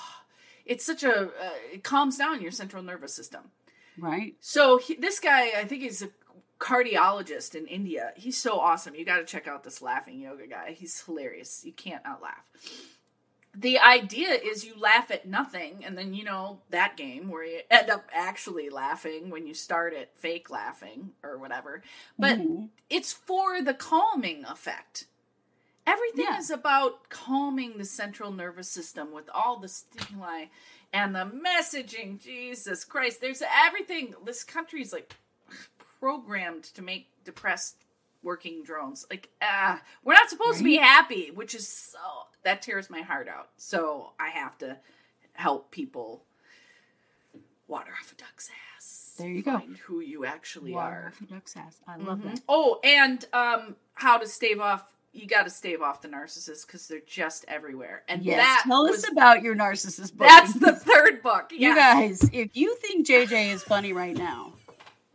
[0.64, 3.50] it's such a uh, it calms down your central nervous system.
[3.98, 4.36] Right.
[4.40, 6.08] so he, this guy i think he's a
[6.58, 8.12] cardiologist in india.
[8.16, 8.94] He's so awesome.
[8.94, 10.70] You got to check out this laughing yoga guy.
[10.72, 11.62] He's hilarious.
[11.64, 12.44] You can't not laugh
[13.56, 17.60] the idea is you laugh at nothing and then you know that game where you
[17.70, 21.82] end up actually laughing when you start it fake laughing or whatever
[22.18, 22.68] but Mhm.
[22.90, 25.06] it's for the calming effect.
[25.86, 26.38] Everything Yeah.
[26.38, 30.46] is about calming the central nervous system with all the stimuli
[30.92, 32.18] and the messaging.
[32.18, 34.14] Jesus Christ, there's everything.
[34.24, 35.14] This country is like
[36.00, 37.83] programmed to make depressed
[38.24, 39.06] working drones.
[39.10, 41.98] Like, ah, we're not supposed to be happy, which is so
[42.42, 43.50] that tears my heart out.
[43.56, 44.76] So I have to
[45.34, 46.24] help people
[47.68, 49.14] water off a duck's ass.
[49.18, 49.62] There you go.
[49.86, 50.76] Who you actually are.
[50.76, 51.06] Water are.
[51.08, 51.78] off a duck's ass.
[51.86, 52.34] I love Mhm.
[52.34, 52.40] that.
[52.48, 54.90] Oh, and um, how to stave off?
[55.12, 58.02] You got to stave off the narcissists because they're just everywhere.
[58.08, 58.38] And Yes.
[58.38, 60.26] that Tell was, us about your narcissist book.
[60.26, 61.52] that's the third book.
[61.52, 64.54] You guys, if you think JJ is funny right now,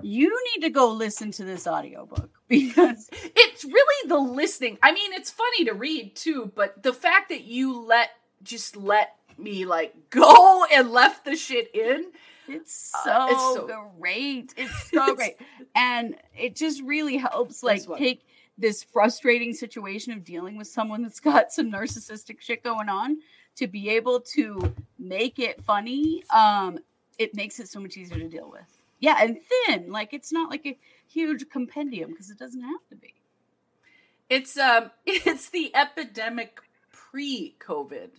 [0.01, 4.77] you need to go listen to this audiobook because It's really the listening.
[4.83, 8.09] I mean, it's funny to read too, but the fact that you let
[8.43, 12.05] just let me like go and left the shit in.
[12.47, 14.53] it's so, Uh, it's so- great.
[14.57, 15.37] It's so great.
[15.75, 18.25] And it just really helps like take
[18.57, 23.17] this frustrating situation of dealing with someone that's got some narcissistic shit going on
[23.55, 26.23] to be able to make it funny.
[26.33, 26.79] Um,
[27.17, 28.65] it makes it so much easier to deal with.
[28.99, 29.91] Yeah, and thin.
[29.91, 30.77] Like it's not like a
[31.09, 33.13] huge compendium because it doesn't have to be.
[34.29, 36.59] It's um, it's the epidemic
[36.91, 38.09] pre-COVID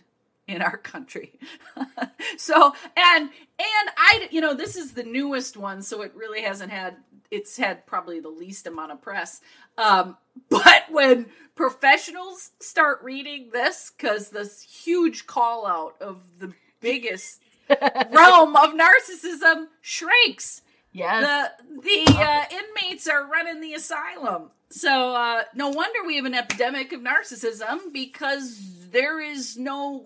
[0.47, 1.39] in our country.
[2.37, 6.71] so and and I, you know, this is the newest one, so it really hasn't
[6.71, 6.97] had.
[7.29, 9.39] It's had probably the least amount of press.
[9.77, 10.17] Um,
[10.49, 18.55] but when professionals start reading this, because this huge call out of the biggest realm
[18.55, 20.61] of narcissism shrinks
[20.93, 21.55] Yes.
[21.65, 24.49] the the uh, inmates are running the asylum.
[24.69, 30.05] So uh, no wonder we have an epidemic of narcissism because there is no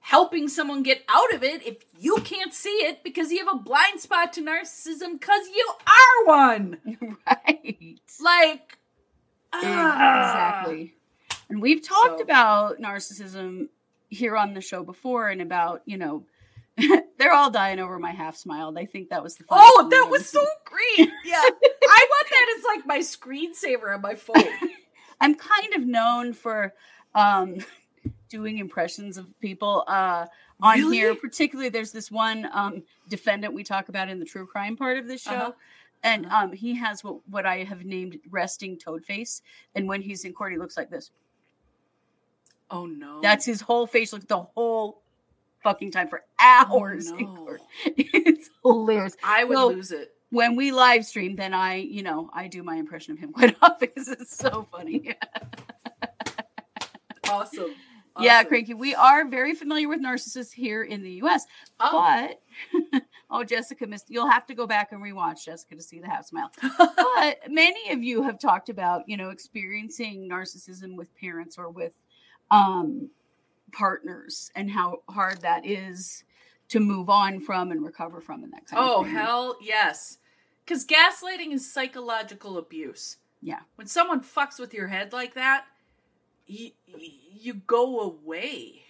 [0.00, 3.58] helping someone get out of it if you can't see it because you have a
[3.58, 6.78] blind spot to narcissism because you are one.
[7.26, 7.98] right.
[8.22, 8.78] Like
[9.52, 10.60] ah.
[10.62, 10.94] Exactly.
[11.48, 13.68] And we've talked So- about narcissism
[14.08, 16.24] here on the show before and about, you know,
[17.18, 18.72] they're all dying over my half smile.
[18.72, 21.10] They think that was the Oh, that was so great.
[21.24, 21.40] Yeah.
[21.40, 24.42] I want that as like my screensaver on my phone.
[25.20, 26.74] I'm kind of known for
[27.14, 27.58] um
[28.28, 30.26] doing impressions of people uh
[30.60, 30.96] on Really?
[30.96, 31.14] here.
[31.14, 35.06] Particularly there's this one um defendant we talk about in the true crime part of
[35.06, 35.30] this show.
[35.30, 35.52] Uh-huh.
[36.02, 39.42] And um he has what, what I have named resting toad face.
[39.76, 41.12] And when he's in court, he looks like this.
[42.68, 43.20] Oh no.
[43.20, 45.03] That's his whole facial the whole
[45.64, 47.10] fucking time for hours.
[47.10, 47.34] Oh, in no.
[47.34, 47.60] court.
[47.96, 49.16] It's hilarious.
[49.24, 50.12] I would Well, lose it.
[50.30, 53.56] When we live stream, then I, you know, I do my impression of him quite
[53.60, 55.16] often because it's so funny.
[57.26, 57.70] Awesome.
[58.20, 61.46] Yeah, Cranky, we are very familiar with narcissists here in the US.
[61.80, 62.36] Oh.
[62.72, 63.00] But
[63.30, 64.06] oh, Jessica missed.
[64.08, 66.52] You'll have to go back and rewatch Jessica to see the half smile.
[66.78, 71.94] But many of you have talked about, you know, experiencing narcissism with parents or with
[72.52, 73.08] um,
[73.74, 76.24] partners and how hard that is
[76.68, 79.14] to move on from and recover from and that kind oh of thing.
[79.14, 80.18] hell yes.
[80.64, 83.18] Because gaslighting is psychological abuse.
[83.42, 83.60] Yeah.
[83.74, 85.66] When someone fucks with your head like that,
[86.46, 88.82] you, you go away.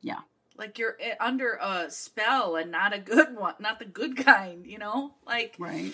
[0.00, 0.20] Yeah.
[0.56, 4.66] Like you're eh, under a spell and not a good one, not the good kind,
[4.66, 5.12] you know?
[5.26, 5.92] Like Right.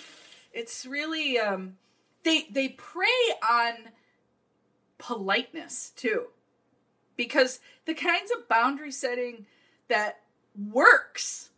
[0.52, 1.76] it's really um
[2.22, 3.06] they they prey
[3.50, 3.72] on
[4.98, 6.26] politeness too.
[7.18, 9.44] Because the kinds of boundary setting
[9.88, 10.20] that
[10.72, 11.50] works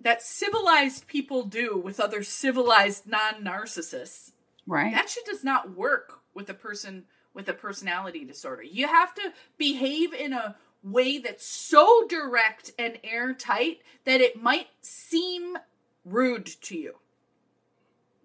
[0.00, 4.30] that civilized people do with other civilized non-narcissists
[4.66, 4.92] Right.
[4.94, 7.04] that shit does not work with a person
[7.34, 8.62] with a personality disorder.
[8.62, 14.68] You have to behave in a way that's so direct and airtight that it might
[14.80, 15.56] seem
[16.04, 16.94] rude to you.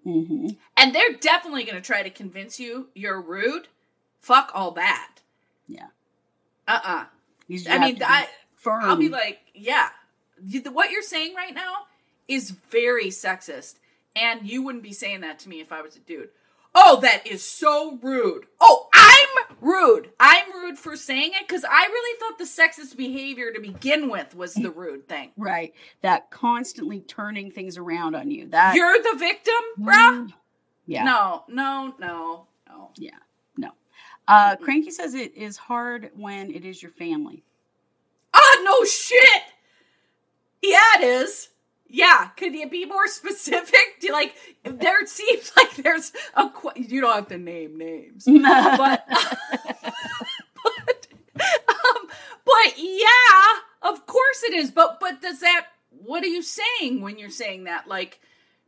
[0.03, 3.67] hmm And they're definitely going to try to convince you you're rude.
[4.19, 5.15] Fuck all that.
[5.67, 5.87] Yeah.
[6.67, 7.05] Uh-uh.
[7.47, 8.83] You just I mean, I firm.
[8.83, 9.89] I'll be like, yeah.
[10.71, 11.87] What you're saying right now
[12.27, 13.75] is very sexist.
[14.15, 16.29] And you wouldn't be saying that to me if I was a dude.
[16.75, 18.47] Oh, that is so rude.
[18.59, 20.09] Oh, I'm rude.
[20.19, 24.35] I'm rude for saying it because I really thought the sexist behavior to begin with
[24.35, 25.31] was the rude thing.
[25.37, 25.73] right.
[26.01, 28.47] That constantly turning things around on you.
[28.47, 29.85] That You're the victim, mm.
[29.85, 30.33] bruh?
[30.85, 31.03] Yeah.
[31.03, 32.91] No, no, no, no.
[34.27, 37.43] Uh, Cranky says it is hard when it is your family.
[38.33, 39.41] Ah, no shit.
[40.61, 41.49] Yeah, it is.
[41.87, 43.99] Yeah, could you be more specific?
[43.99, 48.25] Do you like there seems like there's a qu- you don't have to name names,
[48.31, 51.07] but but
[51.67, 52.07] um,
[52.45, 54.71] but yeah, of course it is.
[54.71, 55.67] But but does that?
[55.89, 57.87] What are you saying when you're saying that?
[57.87, 58.19] Like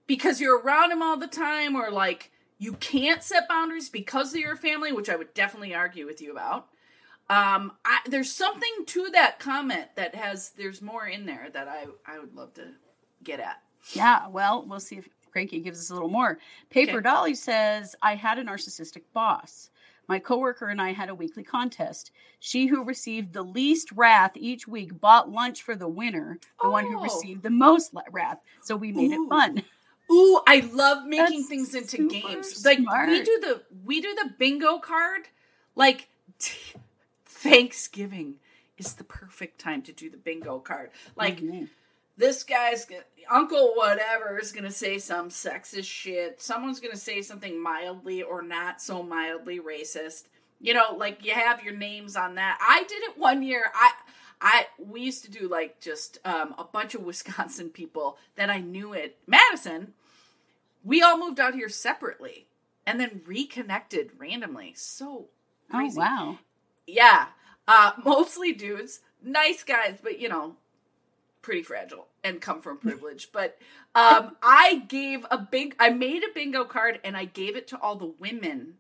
[0.06, 4.40] because you're around him all the time, or like you can't set boundaries because of
[4.40, 6.68] your family, which I would definitely argue with you about.
[7.30, 11.86] Um, I, there's something to that comment that has there's more in there that I
[12.06, 12.68] I would love to
[13.24, 13.62] get at.
[13.94, 16.38] yeah, well, we'll see if Cranky gives us a little more.
[16.70, 17.02] Paper Okay.
[17.02, 19.70] Dolly says, I had a narcissistic boss.
[20.08, 22.12] My coworker and I had a weekly contest.
[22.40, 26.86] She who received the least wrath each week bought lunch for the winner, the one
[26.86, 27.04] who Oh.
[27.04, 28.38] received the most wrath.
[28.62, 29.26] So we made Ooh.
[29.26, 29.64] it fun.
[30.12, 32.64] Ooh, I love making That's things into games.
[32.66, 35.24] Like we do the we do the bingo card.
[35.76, 36.08] Like
[37.26, 38.36] Thanksgiving
[38.78, 40.92] is the perfect time to do the bingo card.
[41.16, 41.70] Like Mhm.
[42.18, 42.88] this guy's
[43.30, 48.80] uncle whatever is gonna say some sexist shit someone's gonna say something mildly or not
[48.80, 50.26] so mildly racist
[50.62, 53.92] you know like you have your names on that i did it one year i
[54.46, 58.60] i we used to do like just um, a bunch of wisconsin people that i
[58.62, 59.94] knew at madison.
[60.88, 62.46] We all moved out here separately
[62.86, 64.74] and then reconnected randomly.
[64.76, 65.30] So
[65.74, 65.98] Oh, crazy.
[65.98, 66.38] wow.
[66.86, 67.26] yeah.
[67.68, 69.00] Uh mostly dudes.
[69.24, 70.56] Nice guys but you know
[71.42, 73.30] pretty fragile and come from privilege.
[73.34, 73.58] But
[73.96, 77.80] um i gave a big i made a bingo card and i gave it to
[77.80, 78.76] all the women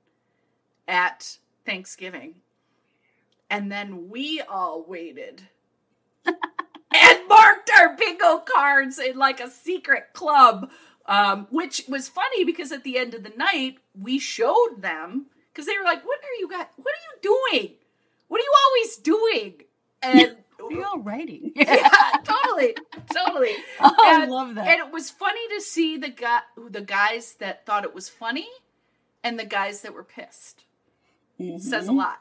[0.87, 2.35] at thanksgiving.
[3.49, 5.41] And then we all waited
[6.27, 10.69] and marked our bingo cards in like a secret club
[11.07, 15.65] um which was funny because at the end of the night we showed them because
[15.65, 17.71] they were like what are you guys what are you doing
[18.27, 19.53] what are you always doing
[20.01, 21.51] and What are you all writing?
[21.55, 21.89] yeah,
[22.23, 22.75] totally,
[23.13, 23.55] totally.
[23.79, 24.67] Oh, I love that.
[24.67, 28.47] And it was funny to see the guy, the guys that thought it was funny,
[29.23, 30.63] and the guys that were pissed.
[31.39, 31.97] Says a Mhm.
[31.97, 32.19] lot.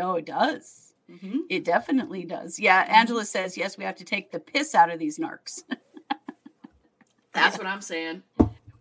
[0.00, 0.87] Oh, it does.
[1.10, 1.38] Mm-hmm.
[1.48, 2.58] It definitely does.
[2.58, 3.78] Yeah, Angela says yes.
[3.78, 5.62] We have to take the piss out of these narcs.
[7.32, 8.22] That's what I'm saying.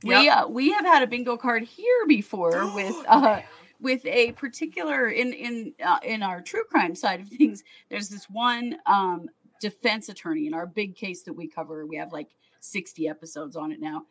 [0.03, 0.37] We Yep.
[0.37, 3.41] uh, we have had a bingo card here before with uh,
[3.79, 7.63] with a particular in in uh, in our true crime side of things.
[7.89, 9.29] There's this one um,
[9.61, 11.85] defense attorney in our big case that we cover.
[11.85, 14.03] We have like 60 episodes on it now,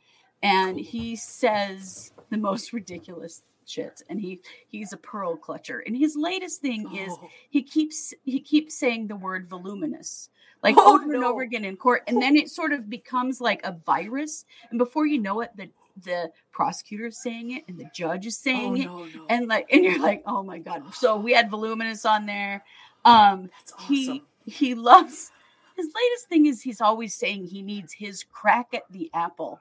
[0.43, 4.03] and he says the most ridiculous shit.
[4.09, 5.81] And he he's a pearl clutcher.
[5.87, 7.29] And his latest thing is Oh.
[7.51, 10.31] he keeps he keeps saying the word voluminous
[10.63, 13.61] like Oh, over and over again in court and then it sort of becomes like
[13.65, 15.69] a virus and before you know it the
[16.03, 19.27] the prosecutor is saying it and the judge is Oh, saying it no, no.
[19.29, 22.65] and like and you're like oh my god so we had voluminous on there
[23.05, 24.23] Um, That's he awesome.
[24.47, 25.31] he loves
[25.77, 29.61] his latest thing is he's always saying he needs his crack at the apple.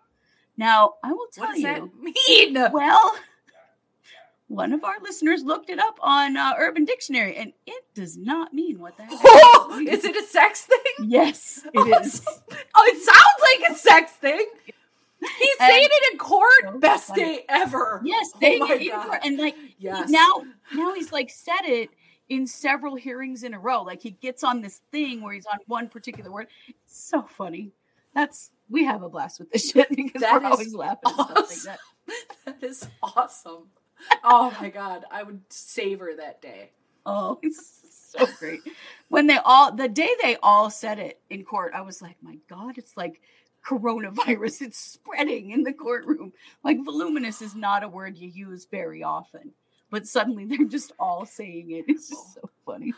[0.57, 1.67] Now I will tell What does you.
[1.67, 2.71] that mean?
[2.71, 3.15] Well,
[4.55, 8.53] one of our listeners looked it up on uh, Urban Dictionary, and it does not
[8.53, 9.07] mean what that.
[9.11, 11.09] Oh, is it a sex thing?
[11.09, 12.25] Yes, it is.
[12.75, 14.45] Oh, it sounds like a sex thing.
[15.19, 16.49] He's And- saying it in court.
[16.63, 17.23] So Best funny.
[17.23, 18.01] day ever.
[18.03, 19.19] Yes, Oh get God.
[19.23, 20.09] and like Yes.
[20.09, 20.43] now
[20.73, 21.89] now he's like said it
[22.29, 23.81] in several hearings in a row.
[23.81, 26.47] Like he gets on this thing where he's on one particular word.
[26.67, 27.71] It's so funny.
[28.13, 31.49] That's we have a blast with this shit because That we're always laughing at stuff
[31.49, 31.79] like that.
[32.45, 33.67] that is awesome.
[34.23, 36.71] Oh my god, I would savor that day.
[37.05, 37.81] Oh, it's
[38.17, 38.61] so great.
[39.09, 42.37] When they all the day they all said it in court, I was like, my
[42.49, 43.21] God, it's like
[43.65, 44.61] coronavirus.
[44.63, 46.33] It's spreading in the courtroom.
[46.63, 49.51] Like voluminous is not a word you use very often.
[49.91, 51.85] But suddenly they're just all saying it.
[51.87, 52.93] It's just so funny.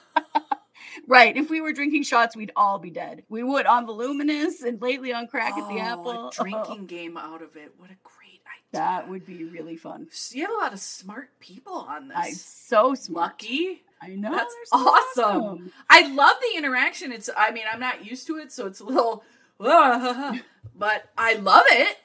[1.07, 1.35] right.
[1.35, 3.23] If we were drinking shots, we'd all be dead.
[3.29, 6.27] We would on voluminous and lately on crack at the Oh, apple.
[6.27, 7.73] A drinking game out of it.
[7.77, 8.26] What a great.
[8.71, 10.07] That would be really fun.
[10.31, 12.17] You have a lot of smart people on this.
[12.17, 13.31] I'm so smart.
[13.33, 13.83] Lucky.
[14.01, 14.31] I know.
[14.31, 15.71] That's so awesome.
[15.89, 17.11] I love the interaction.
[17.11, 19.23] It's I mean, I'm not used to it, so it's a little
[19.59, 21.97] but I love it.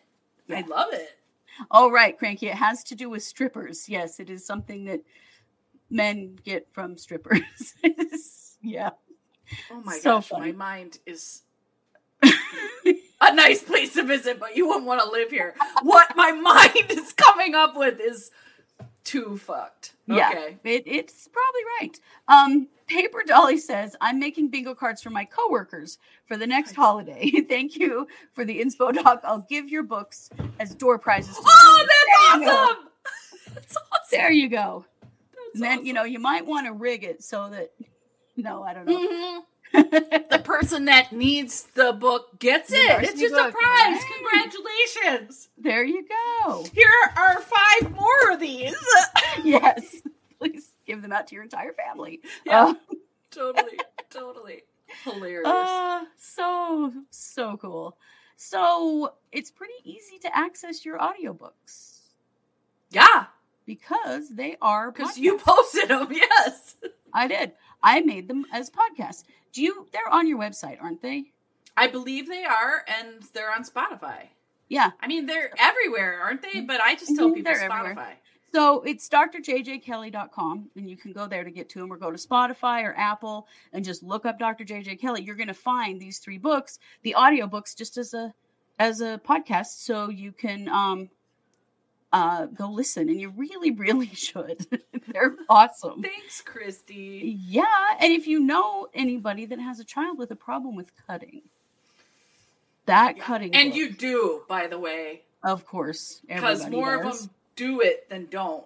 [0.49, 1.11] I love it.
[1.71, 2.49] All right, Cranky.
[2.49, 3.89] It has to do with strippers.
[3.89, 5.01] Yes, it is something that
[5.91, 7.75] men get from strippers.
[8.63, 8.91] yeah.
[9.71, 10.53] Oh my So gosh, funny.
[10.53, 11.43] my mind is
[13.23, 15.55] a nice place to visit, but you wouldn't want to live here.
[15.83, 18.31] What my mind is coming up with is
[19.05, 19.95] too fucked.
[20.07, 20.31] Yeah.
[20.31, 20.57] Okay.
[20.65, 22.01] It, it's probably right.
[22.29, 27.31] Um, Paper Dolly says, I'm making bingo cards for my coworkers for the next holiday.
[27.49, 29.21] Thank you for the inspo doc.
[29.25, 30.29] I'll give your books
[30.61, 31.37] as door prizes.
[31.37, 32.53] to Oh, that's There you go.
[32.57, 32.77] awesome.
[33.55, 34.09] That's awesome.
[34.11, 34.85] There you go.
[35.03, 37.71] That's And then, you know, you might want to rig it so that,
[38.37, 38.99] no, I don't know.
[38.99, 39.41] Mhm.
[39.73, 43.05] The person that needs the book gets The it.
[43.05, 44.01] It's just a book, prize.
[44.19, 45.49] Congratulations.
[45.59, 46.65] there you go.
[46.73, 48.75] Here are five more of these.
[49.45, 50.03] yes.
[50.39, 52.21] Please give them out to your entire family.
[52.45, 52.65] Yeah.
[52.65, 52.75] Uh,
[53.31, 53.79] totally,
[54.11, 54.63] totally
[55.05, 55.47] hilarious.
[55.47, 57.97] Uh, so so cool.
[58.37, 61.93] So it's pretty easy to access your audiobooks
[62.93, 63.25] yeah,
[63.67, 66.09] because they are because you posted them.
[66.13, 66.77] Yes,
[67.13, 67.53] I did.
[67.83, 69.25] I made them as podcasts.
[69.53, 69.87] Do you?
[69.93, 71.33] They're on your website, aren't they?
[71.77, 74.29] I believe they are, and they're on Spotify.
[74.69, 74.91] Yeah.
[75.01, 76.61] I mean, they're everywhere, aren't they?
[76.61, 77.81] But I just tell Mhm, people they're Spotify.
[77.81, 78.17] everywhere.
[78.55, 82.19] So it's drjjkelly.com, and you can go there to get to them, or go to
[82.19, 84.65] Spotify or Apple and just look up Dr.
[84.65, 85.23] JJ Kelly.
[85.23, 88.33] You're going to find these three books, the audiobooks, just as a
[88.79, 91.09] as a podcast, so you can um
[92.13, 94.67] uh go listen, and you really, really should.
[95.09, 96.03] They're awesome.
[96.03, 97.37] Thanks, Kristi.
[97.47, 97.65] Yeah,
[98.01, 101.43] and if you know anybody that has a child with a problem with cutting,
[102.87, 107.15] that cutting, And book, you do, by the way, of course, because more does.
[107.15, 108.65] of them do it than don't.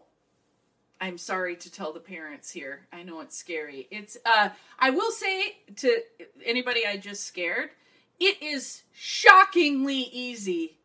[1.01, 2.86] I'm sorry to tell the parents here.
[2.92, 3.86] I know it's scary.
[3.90, 6.01] It's uh I will say to
[6.44, 7.70] anybody I just scared,
[8.18, 10.78] it is shockingly easy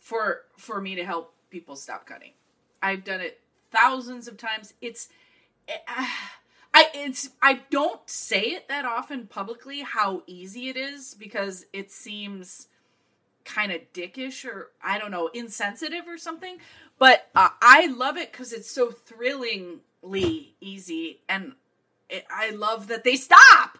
[0.00, 2.32] for for me to help people stop cutting.
[2.82, 3.40] I've done it
[3.70, 4.74] thousands of times.
[4.80, 5.08] It's
[5.68, 6.06] uh,
[6.74, 11.90] I it's I don't say it that often publicly how easy it is because it
[11.90, 12.68] seems
[13.44, 16.58] kind of dickish or I don't know, insensitive or something.
[16.98, 21.52] But uh, I love it because it's so thrillingly easy, and
[22.08, 23.78] it, I love that they stop.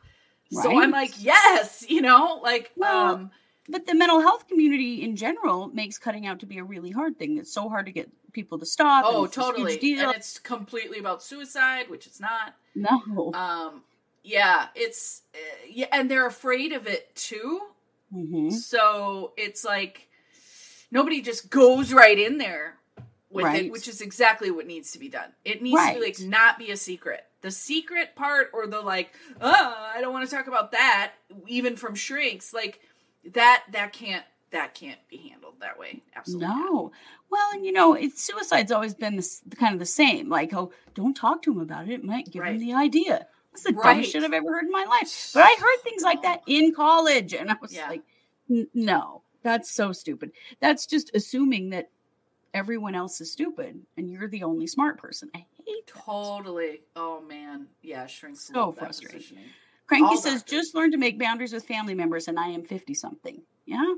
[0.50, 3.30] So I'm like, yes, you know, like, Well, um,
[3.68, 7.18] but the mental health community in general makes cutting out to be a really hard
[7.18, 7.38] thing.
[7.38, 9.04] It's so hard to get people to stop.
[9.06, 10.08] oh, it's totally, deal.
[10.08, 12.54] and it's completely about suicide, which it's not.
[12.74, 13.32] no.
[13.34, 13.82] Um,
[14.22, 15.38] yeah, it's uh,
[15.68, 17.60] yeah, and they're afraid of it too.
[18.14, 18.52] Mhm.
[18.52, 20.08] So it's like
[20.90, 22.76] nobody just goes right in there
[23.30, 23.66] with Right.
[23.66, 25.32] it, which is exactly what needs to be done.
[25.44, 27.24] It needs to be like not be a secret.
[27.42, 31.12] The secret part or the like, oh, I don't want to talk about that,
[31.46, 32.80] even from shrinks, like
[33.34, 36.02] that that can't that can't be handled that way.
[36.14, 36.46] Absolutely.
[36.48, 36.92] No.
[37.30, 40.28] Well, and you know, it's suicide's always been this kind of the same.
[40.28, 41.94] Like, oh, don't talk to him about it.
[41.94, 43.26] It might give him the idea.
[43.52, 43.94] That's the Right.
[43.94, 45.30] dumbest shit I've ever heard in my life.
[45.34, 47.88] But I heard things like that in college, and I was Yeah.
[47.88, 48.02] like,
[48.74, 50.30] no, that's so stupid.
[50.60, 51.90] That's just assuming that
[52.54, 55.30] everyone else is stupid and you're the only smart person.
[55.34, 56.02] I hate that.
[56.04, 56.82] Totally.
[56.94, 57.66] Oh man.
[57.82, 59.38] Yeah, shrinks So that frustrating.
[59.86, 62.92] Cranky all says, just learn to make boundaries with family members, and I am 50
[62.94, 63.40] something.
[63.66, 63.94] Yeah.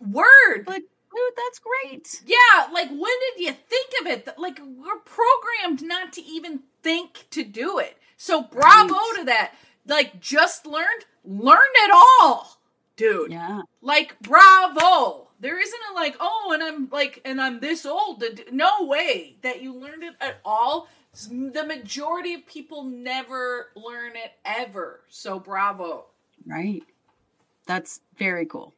[0.00, 0.64] Word.
[0.66, 2.22] But, dude, that's great.
[2.26, 4.28] Yeah, like when did you think of it?
[4.38, 7.96] Like we're programmed not to even think to do it.
[8.16, 9.14] So bravo Right.
[9.18, 9.54] to that.
[9.86, 11.90] Like just learned, learn it
[12.20, 12.58] all,
[12.96, 13.32] dude.
[13.32, 13.62] Yeah.
[13.82, 15.28] Like bravo.
[15.40, 18.24] There isn't a like, oh, and I'm like, and I'm this old.
[18.50, 20.88] No way that you learned it at all.
[21.28, 25.00] The majority of people never learn it ever.
[25.08, 26.06] So bravo.
[26.46, 26.82] Right.
[27.66, 28.74] That's very cool.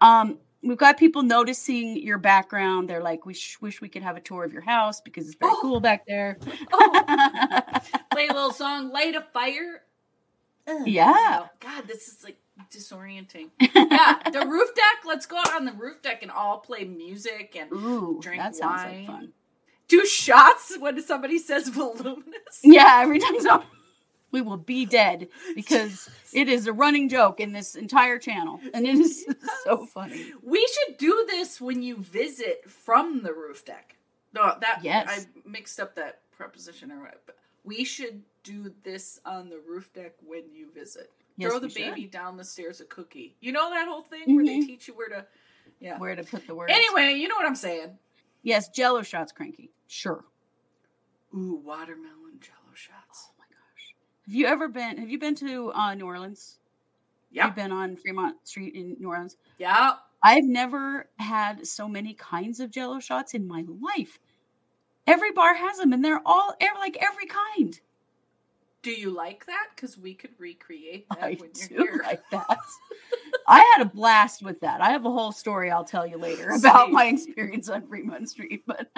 [0.00, 2.88] Um, we've got people noticing your background.
[2.88, 5.36] They're like, we sh- wish we could have a tour of your house because it's
[5.36, 5.58] very Oh.
[5.60, 6.38] cool back there.
[6.72, 7.00] Oh,
[8.10, 9.82] play a little song, light a fire.
[10.66, 10.86] Ugh.
[10.86, 11.46] Yeah.
[11.60, 12.38] God, this is like
[12.72, 13.50] disorienting.
[13.60, 15.04] yeah, the roof deck.
[15.04, 18.56] Let's go out on the roof deck and all play music and Ooh, Drink that
[18.56, 18.96] sounds wine.
[18.98, 19.32] like fun.
[19.88, 22.60] Do shots when somebody says voluminous.
[22.62, 23.62] Yeah, every time so
[24.30, 28.86] we will be dead because it is a running joke in this entire channel, and
[28.86, 29.24] it is
[29.64, 30.32] so funny.
[30.42, 33.96] We should do this when you visit from the roof deck.
[34.32, 35.06] No, that Yes.
[35.08, 37.20] I mixed up that preposition or what.
[37.26, 41.10] But we should do this on the roof deck when you visit.
[41.36, 41.94] Yes, Throw the we should.
[41.94, 43.36] baby down the stairs a cookie.
[43.40, 44.66] You know that whole thing where they Mhm.
[44.66, 45.26] teach you where to.
[45.80, 45.98] Yeah.
[45.98, 46.70] Where to put the word.
[46.70, 47.98] Anyway, you know what I'm saying.
[48.44, 49.70] Yes, Jello shots, cranky.
[49.88, 50.24] Sure.
[51.34, 53.28] Ooh, watermelon jello shots.
[53.28, 53.94] Oh my gosh,
[54.26, 54.98] have you ever been?
[54.98, 56.58] Have you been to uh, New Orleans?
[57.32, 57.46] Yeah.
[57.46, 59.36] You've been on Fremont Street in New Orleans.
[59.58, 59.94] Yeah.
[60.22, 64.20] I've never had so many kinds of Jello shots in my life.
[65.06, 67.78] Every bar has them, and they're all ev- like every kind.
[68.84, 69.68] Do you like that?
[69.74, 72.02] Because we could recreate that I when you're do here.
[72.04, 72.58] like that.
[73.48, 74.80] I had a blast with that.
[74.80, 76.92] I have a whole story I'll tell you later about Sweet.
[76.92, 78.62] my experience on Fremont Street.
[78.66, 78.88] But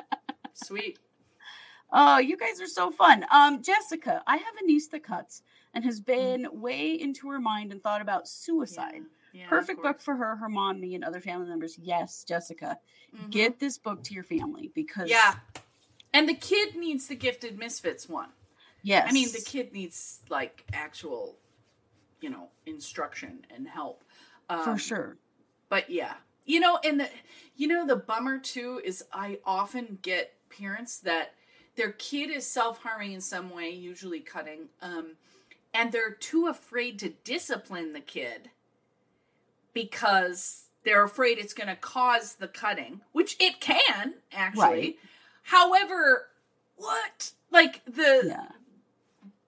[0.54, 0.98] Sweet.
[1.92, 3.24] oh, you guys are so fun.
[3.30, 7.70] Um, Jessica, I have a niece that cuts and has been way into her mind
[7.72, 9.02] and thought about suicide.
[9.32, 11.78] Yeah, of Perfect book for her, her mom, me, and other family members.
[11.78, 12.78] Yes, Jessica,
[13.16, 13.30] Mhm.
[13.30, 15.36] get this book to your family because Yeah.
[16.12, 18.30] And the kid needs the gifted misfits one.
[18.86, 21.36] Yes, I mean, the kid needs like actual,
[22.20, 24.04] you know, instruction and help.
[24.48, 25.16] Um, for sure.
[25.68, 26.14] But yeah,
[26.44, 27.08] you know, and the,
[27.56, 31.34] you know, the bummer too is I often get parents that
[31.74, 35.16] their kid is self harming in some way, usually cutting, um,
[35.74, 38.50] and they're too afraid to discipline the kid
[39.74, 44.62] because they're afraid it's going to cause the cutting, which it can actually.
[44.62, 44.96] Right.
[45.42, 46.28] However,
[46.76, 48.48] what like the Yeah,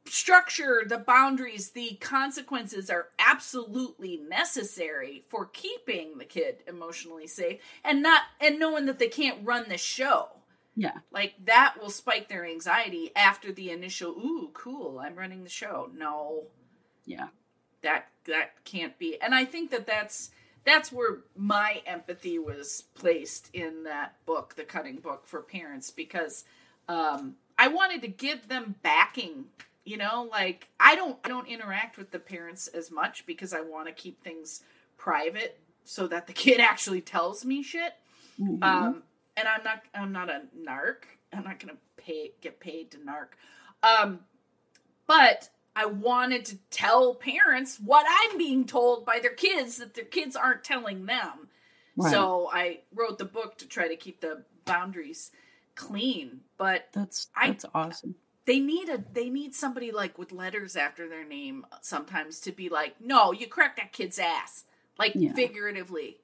[0.09, 8.03] structure, the boundaries, the consequences are absolutely necessary for keeping the kid emotionally safe and
[8.03, 10.29] not and knowing that they can't run the show.
[10.77, 15.51] yeah, Like that will spike their anxiety after the initial ooh cool, I'm running the
[15.51, 15.91] show.
[15.95, 16.45] No,
[17.05, 17.29] yeah.
[17.83, 19.21] that that can't be.
[19.21, 20.31] And I think that that's
[20.65, 26.45] that's where my empathy was placed in that book, the cutting book for parents because
[26.89, 29.47] um I wanted to give them backing,
[29.89, 33.61] you know, like I don't I don't interact with the parents as much because I
[33.63, 34.63] want to keep things
[34.97, 37.95] private so that the kid actually tells me shit.
[38.39, 38.63] Mhm.
[38.63, 39.03] Um,
[39.37, 41.05] and I'm not I'm not a narc.
[41.33, 43.29] I'm not gonna pay get paid to narc.
[43.83, 44.21] Um,
[45.07, 50.05] but I wanted to tell parents what I'm being told by their kids that their
[50.05, 51.49] kids aren't telling them.
[51.97, 52.11] Right.
[52.13, 55.31] So I wrote the book to try to keep the boundaries
[55.77, 56.41] clean.
[56.59, 58.17] But that's I- that's awesome.
[58.49, 62.69] They need a they need somebody like with letters after their name sometimes to be
[62.71, 64.65] like, no, you crack that kid's ass,
[64.99, 65.35] like Yeah.
[65.35, 66.19] figuratively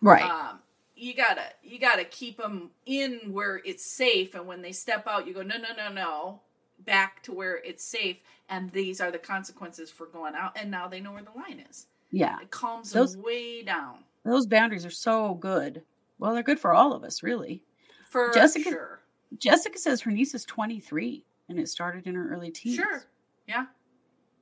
[0.00, 0.22] Right.
[0.22, 0.60] um,
[0.94, 5.26] you gotta you gotta keep them in where it's safe and when they step out
[5.26, 6.40] you go no no no no
[6.84, 8.18] back to where it's safe
[8.48, 11.64] and these are the consequences for going out and now they know where the line
[11.70, 12.38] is yeah.
[12.40, 15.82] it calms Those- them way down Those boundaries are so good.
[16.18, 17.62] Well, they're good for all of us, really.
[18.08, 19.00] for Jessica- sure
[19.38, 22.76] Jessica says her niece is 23 and it started in her early teens.
[22.76, 23.04] sure
[23.46, 23.66] yeah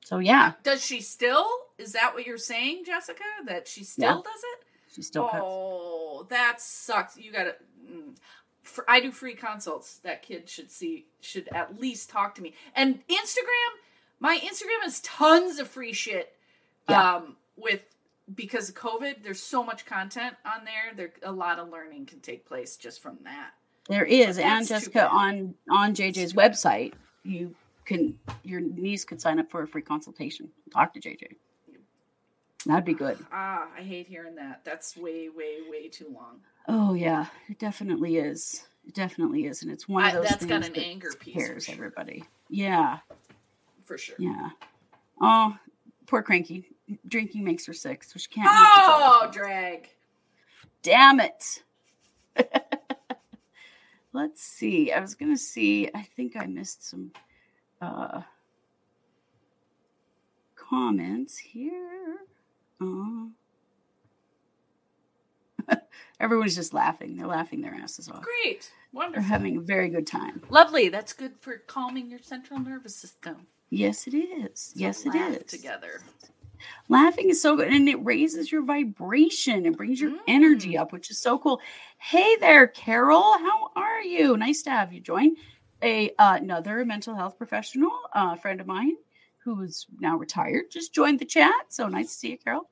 [0.05, 1.47] So yeah, does she still
[1.79, 4.15] is that what you're saying jessica that she still Yeah.
[4.33, 5.43] does it she still cuts.
[5.45, 7.57] oh that sucks you gotta
[7.91, 8.15] mm.
[8.87, 9.99] I do free consults.
[10.05, 12.55] That kid should see, should at least talk to me.
[12.77, 13.73] And Instagram,
[14.21, 16.37] my Instagram has tons of free shit.
[16.89, 17.17] Yeah.
[17.17, 17.81] Um, with
[18.33, 20.95] because of COVID, there's so much content on there.
[20.95, 23.51] There, a lot of learning can take place just from that.
[23.89, 26.93] There is, and Jessica on on JJ's website,
[27.25, 27.55] you
[27.85, 30.49] can your niece could sign up for a free consultation.
[30.73, 31.35] Talk to JJ.
[32.65, 33.19] That'd be good.
[33.33, 34.61] Ah, I hate hearing that.
[34.65, 36.41] That's way, way, way too long.
[36.69, 38.63] Oh yeah, it definitely is.
[38.87, 41.11] It definitely is, and it's one of I- those that's things got an that anger
[41.19, 41.75] piece scares sure.
[41.75, 42.23] everybody.
[42.51, 42.99] Yeah,
[43.85, 44.17] For sure.
[44.19, 44.51] yeah.
[45.21, 45.57] Oh,
[46.07, 46.67] poor cranky.
[47.09, 48.49] Drinking makes her sick, so she can't.
[48.51, 49.89] Oh, drag.
[50.83, 51.63] damn it.
[54.13, 54.93] Let's see.
[54.93, 55.89] I was gonna see.
[55.95, 57.13] I think I missed some.
[57.81, 58.23] uh
[60.57, 62.17] comments here.
[62.81, 63.27] Uh,
[66.21, 67.17] everyone's just laughing.
[67.17, 68.23] They're laughing their asses off.
[68.23, 68.71] Great.
[68.93, 69.21] Wonderful.
[69.23, 70.43] They're having a very good time.
[70.49, 70.89] Lovely.
[70.89, 73.47] That's good for calming your central nervous system.
[73.71, 74.73] Yes, it is.
[74.73, 75.51] to yes, it laugh is.
[75.51, 76.01] Together.
[76.89, 80.81] Laughing is so good and it raises your vibration and brings your energy Mm.
[80.81, 81.61] up, which is so cool.
[81.99, 83.39] Hey there, Carol.
[83.39, 84.37] How are you?
[84.37, 85.37] Nice to have you join.
[85.83, 88.95] A uh, another mental health professional, uh, friend of mine
[89.45, 91.53] who's now retired, just joined the chat.
[91.71, 92.71] So nice to see you, Carol.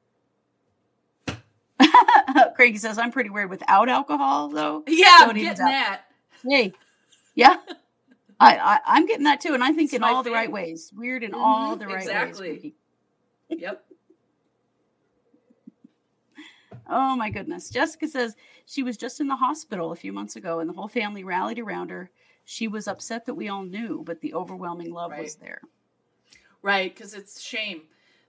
[2.57, 4.85] Craig says, I'm pretty weird without alcohol, though.
[4.87, 6.03] Yeah, Don't I'm getting that.
[6.49, 6.73] Hey,
[7.35, 7.57] yeah.
[8.41, 10.93] I, I I'm getting that too, and I think It's in all the right ways.
[10.97, 12.51] Weird in all Mhm, the right exactly.
[12.53, 12.73] ways.
[13.51, 13.85] Yep.
[16.89, 17.71] Oh my goodness.
[17.71, 18.37] Jessica says
[18.67, 21.59] she was just in the hospital a few months ago and the whole family rallied
[21.59, 22.11] around her.
[22.45, 25.61] She was upset that we all knew, but the overwhelming love was there.
[26.63, 27.83] Right, because it's shame.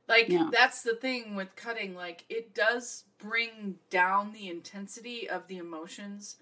[0.07, 0.49] Like Yeah.
[0.51, 1.95] that's the thing with cutting.
[1.95, 6.37] Like it does bring down the intensity of the emotions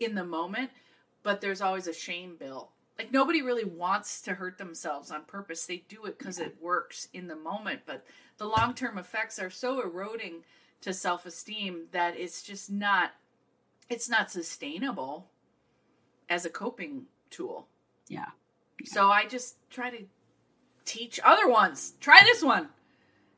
[0.00, 0.70] in the moment,
[1.22, 2.70] but there's always a shame bill.
[2.98, 5.66] Like nobody really wants to hurt themselves on purpose.
[5.66, 8.04] They do it because it works in the moment, but
[8.38, 10.42] the long term effects are so eroding
[10.80, 13.12] to self esteem that it's just not.
[13.88, 15.28] It's not sustainable
[16.28, 17.68] as a coping tool.
[18.08, 18.26] Yeah.
[18.84, 20.04] So I just try to
[20.84, 21.94] teach other ones.
[22.00, 22.68] Try this one.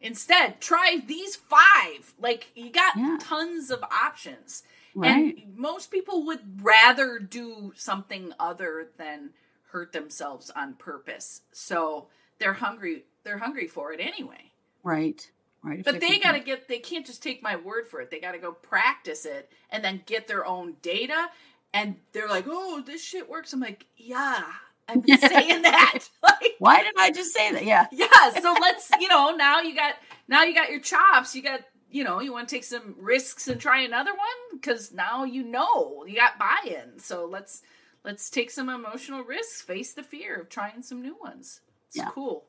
[0.00, 2.14] Instead, try these five.
[2.18, 3.18] Like you got Yeah.
[3.20, 4.62] tons of options.
[4.94, 5.36] Right.
[5.38, 9.30] And most people would rather do something other than
[9.72, 11.42] hurt themselves on purpose.
[11.52, 12.08] So
[12.38, 14.52] they're hungry they're hungry for it anyway.
[14.82, 15.20] right.
[15.62, 15.84] Right.
[15.84, 18.10] But they got to get they can't just take my word for it.
[18.10, 21.28] They got to go practice it and then get their own data
[21.74, 24.42] and they're like, "Oh, this shit works." I'm like, "Yeah,
[24.88, 27.64] I've been saying that." Like Why did I just say that?
[27.64, 27.86] Yeah.
[27.92, 29.94] yeah so let's you know now you got
[30.28, 31.60] now you got your chops you got
[31.90, 35.42] you know you want to take some risks and try another one because now you
[35.42, 37.62] know you got buy-in so let's
[38.04, 42.08] let's take some emotional risks face the fear of trying some new ones it's Yeah.
[42.10, 42.46] cool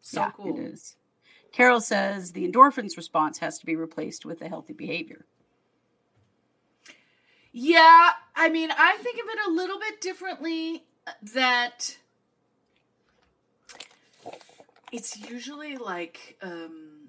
[0.00, 0.96] so yeah, cool It is.
[1.52, 5.26] Carol says the endorphins response has to be replaced with a healthy behavior.
[7.52, 11.96] yeah i mean i think of it a little bit differently uh, that
[14.92, 17.08] it's usually like um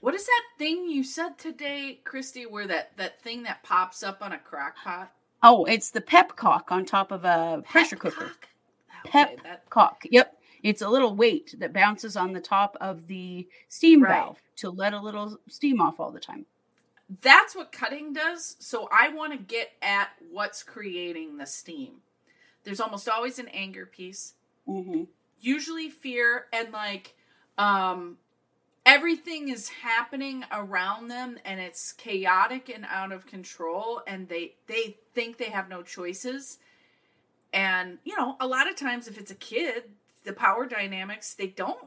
[0.00, 4.18] what is that thing you said today Kristi where that that thing that pops up
[4.22, 5.12] on a crock pot
[5.42, 8.26] Oh, it's the pep cock on top of a pressure cooker.
[8.26, 9.06] Pepcock?
[9.06, 10.02] Okay, Pep that- cock.
[10.10, 10.36] Yep.
[10.62, 14.10] It's a little weight that bounces on the top of the steam Right.
[14.18, 16.46] valve to let a little steam off all the time.
[17.22, 18.54] that's what cutting does.
[18.60, 22.02] So I want to get at what's creating the steam.
[22.62, 24.34] There's almost always an anger piece,
[24.68, 25.04] Mm-hmm.
[25.40, 27.16] usually fear, and like
[27.58, 28.16] um,
[28.86, 34.96] everything is happening around them, and it's chaotic and out of control, and they they
[35.14, 36.58] think they have no choices.
[37.52, 39.84] And you know, a lot of times, if it's a kid,
[40.24, 41.86] the power dynamics they don't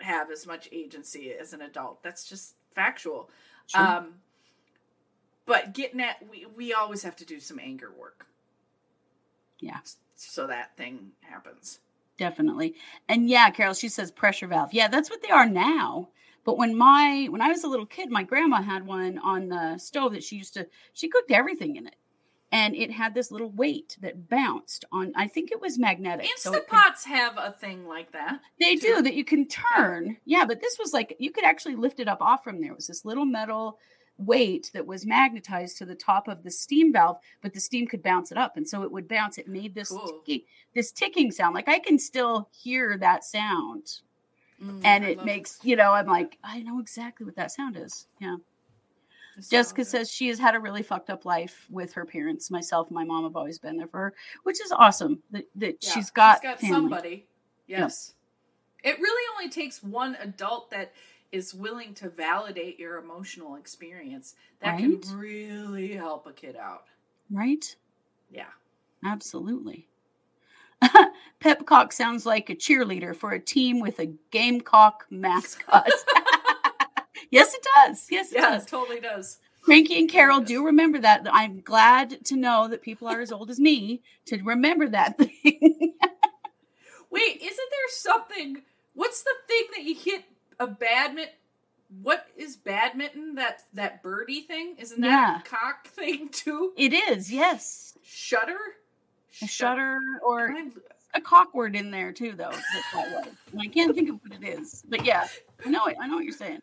[0.00, 2.02] have as much agency as an adult.
[2.02, 3.30] That's just factual.
[3.66, 3.80] Sure.
[3.80, 4.14] Um,
[5.46, 8.26] but getting at we we always have to do some anger work.
[9.58, 9.78] Yeah.
[10.16, 11.78] So that thing happens.
[12.18, 12.74] Definitely.
[13.08, 14.72] And yeah, Carol, she says pressure valve.
[14.72, 16.08] Yeah, that's what they are now.
[16.44, 19.78] But when my when I was a little kid, my grandma had one on the
[19.78, 21.96] stove that she used to she cooked everything in it.
[22.52, 26.24] And it had this little weight that bounced on I think it was magnetic.
[26.26, 28.40] so Instant could- pots have a thing like that.
[28.60, 28.94] They too.
[28.96, 30.16] do that you can turn.
[30.24, 32.70] Yeah, but this was like you could actually lift it up off from there.
[32.70, 33.78] It was this little metal
[34.18, 38.02] weight that was magnetized to the top of the steam valve, but the steam could
[38.02, 39.38] bounce it up, and so it would bounce.
[39.38, 40.22] It made this Cool.
[40.74, 41.54] this ticking sound.
[41.54, 44.00] Like I can still hear that sound,
[44.62, 45.92] Mm, and I it makes you know.
[45.92, 48.06] I'm like, I know exactly what that sound is.
[48.20, 48.36] Yeah.
[49.36, 49.98] It's Jessica so good.
[50.06, 52.50] says she has had a really fucked up life with her parents.
[52.50, 54.14] Myself, my mom have always been there for her,
[54.44, 55.22] which is awesome.
[55.30, 56.68] That, that Yeah, she's got, family.
[56.68, 57.26] somebody.
[57.66, 58.14] Yes.
[58.82, 60.92] It really only takes one adult that
[61.32, 64.34] is willing to validate your emotional experience.
[64.60, 65.02] That Right?
[65.02, 66.84] can really help a kid out.
[67.30, 67.74] right?
[68.30, 68.46] Yeah.
[69.04, 69.86] Absolutely.
[71.40, 75.88] Pepcock sounds like a cheerleader for a team with a gamecock mascot.
[77.30, 78.06] yes, it does.
[78.10, 78.64] Yes, it Yeah, does.
[78.64, 79.38] it totally does.
[79.62, 81.26] Frankie and Carol do remember that.
[81.32, 85.94] I'm glad to know that people are as old as me to remember that thing.
[87.10, 88.62] Wait, isn't there something?
[88.94, 90.24] What's the thing that you hit
[90.60, 91.34] a badminton?
[92.02, 93.36] What is badminton?
[93.36, 94.76] That that birdie thing?
[94.78, 95.38] Isn't that Yeah.
[95.40, 96.72] a cock thing too?
[96.76, 97.96] it is, yes.
[98.02, 98.58] Shutter.
[99.42, 100.54] A shutter or
[101.14, 102.52] a cock word in there too, though.
[103.58, 105.26] I can't think of what it is, but yeah,
[105.64, 105.96] I know it.
[106.00, 106.60] I know what you're saying.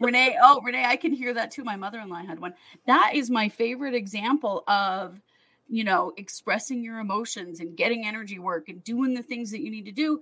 [0.00, 1.64] Renee, oh Renee, I can hear that too.
[1.64, 2.54] My mother-in-law had one.
[2.86, 5.20] That is my favorite example of,
[5.68, 9.70] you know, expressing your emotions and getting energy work and doing the things that you
[9.70, 10.20] need to do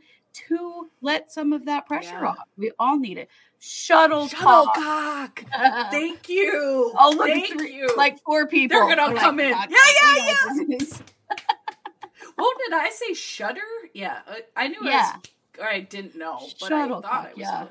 [0.48, 2.28] to let some of that pressure Yeah.
[2.28, 2.38] off.
[2.56, 3.28] We all need it.
[3.60, 4.74] Shuttlecock.
[4.76, 5.44] Shuttlecock.
[5.90, 6.92] Thank you.
[6.98, 7.88] Oh, look, Thank three, you.
[7.96, 8.76] like four people.
[8.86, 9.54] They're gonna come in.
[9.54, 10.34] "Cock, Yeah, yeah,
[10.76, 11.02] what.
[12.36, 13.60] Well, did I say shutter?
[13.92, 14.78] Yeah, I, I knew.
[14.82, 15.12] Yeah.
[15.14, 15.28] I, was,
[15.60, 17.42] or I didn't know, but I Shuttlecock, thought it was.
[17.42, 17.66] yeah.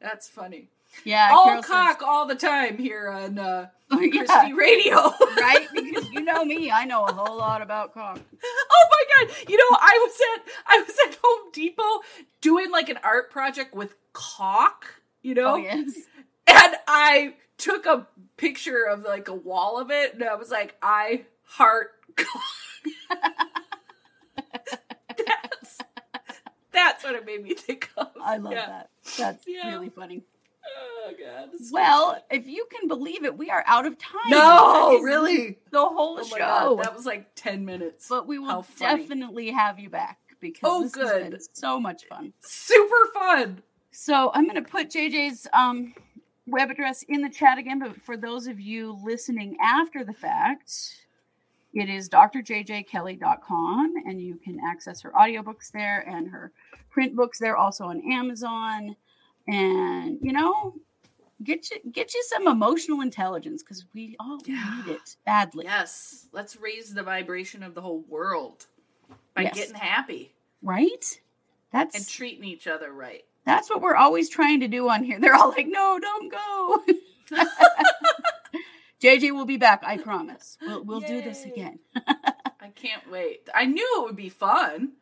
[0.00, 0.68] That's funny.
[1.04, 4.94] Yeah, all Carol says- cock all the time here on uh, Yeah, Kristi Radio.
[5.40, 5.66] right?
[5.74, 8.18] Because you know me, I know a whole lot about cock.
[8.44, 9.34] oh my god!
[9.48, 12.00] You know, I was at I was at Home Depot
[12.40, 14.86] doing like an art project with cock.
[15.22, 15.92] You know, Oh yes.
[16.46, 20.76] and I took a picture of like a wall of it, and I was like,
[20.82, 22.42] I heart cock.
[25.16, 25.78] that's,
[26.72, 28.08] that's what it made me think of.
[28.22, 28.66] I love Yeah.
[28.66, 28.90] that.
[29.18, 29.70] That's Yeah.
[29.70, 30.22] really funny.
[30.78, 31.50] Oh god.
[31.72, 32.22] Well, funny.
[32.30, 34.28] if you can believe it, we are out of time.
[34.30, 35.58] no, really.
[35.70, 36.38] The whole Oh show.
[36.76, 38.06] God, that was like ten minutes.
[38.08, 41.40] but we will definitely have you back because Oh, this has been good.
[41.56, 42.32] so much fun.
[42.40, 43.62] Super fun.
[43.92, 45.94] So I'm going to put JJ's um,
[46.46, 50.72] web address in the chat again, but for those of you listening after the fact,
[51.74, 56.52] it is drjjkelly.com, and you can access her audiobooks there and her
[56.90, 58.96] print books there, also on Amazon.
[59.50, 60.74] And you know,
[61.42, 64.82] get you get you some emotional intelligence because we all Yeah.
[64.86, 68.66] need it badly, Yes, let's raise the vibration of the whole world
[69.34, 69.54] by Yes.
[69.54, 70.32] getting happy
[70.62, 71.20] right?
[71.72, 73.24] That's and treating each other right.
[73.46, 75.18] That's what we're always trying to do on here.
[75.18, 76.84] They're all like, no, don't go.
[79.02, 80.58] JJ will be back, I promise.
[80.66, 81.78] We'll, we'll do this again.
[82.60, 83.48] I can't wait.
[83.54, 84.92] I knew it would be fun.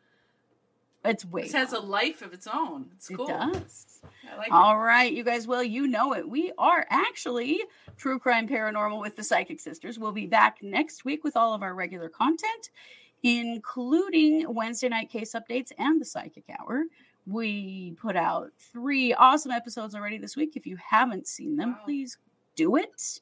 [1.03, 1.43] It's way.
[1.43, 2.91] This has a life of its own.
[2.95, 3.27] It's It cool.
[3.27, 3.99] does.
[4.37, 4.53] Like it.
[4.53, 5.47] All right, you guys.
[5.47, 6.27] Well, you know it.
[6.27, 7.61] We are actually
[7.97, 9.99] True Crime Paranormal with the Psychic Sisters.
[9.99, 12.69] We'll be back next week with all of our regular content,
[13.23, 16.83] including Wednesday night case updates and the Psychic Hour.
[17.27, 20.53] We put out three awesome episodes already this week.
[20.55, 21.79] If you haven't seen them, Wow.
[21.85, 22.17] please
[22.55, 23.21] do it.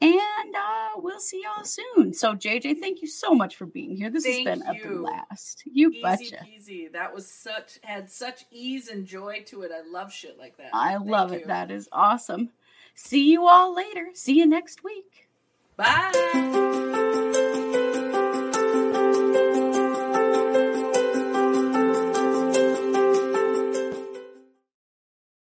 [0.00, 2.12] And uh, we'll see y'all soon.
[2.12, 4.10] So, JJ, thank you so much for being here.
[4.10, 4.84] This Thank has been you.
[4.84, 5.62] a blast.
[5.64, 6.38] You Easy betcha.
[6.44, 6.92] peasy.
[6.92, 9.72] That was such had such ease and joy to it.
[9.74, 10.70] I love shit like that.
[10.74, 11.38] I Thank love you.
[11.38, 11.46] it.
[11.46, 12.50] That is awesome.
[12.94, 14.08] See you all later.
[14.12, 15.28] See you next week.
[15.76, 16.92] Bye.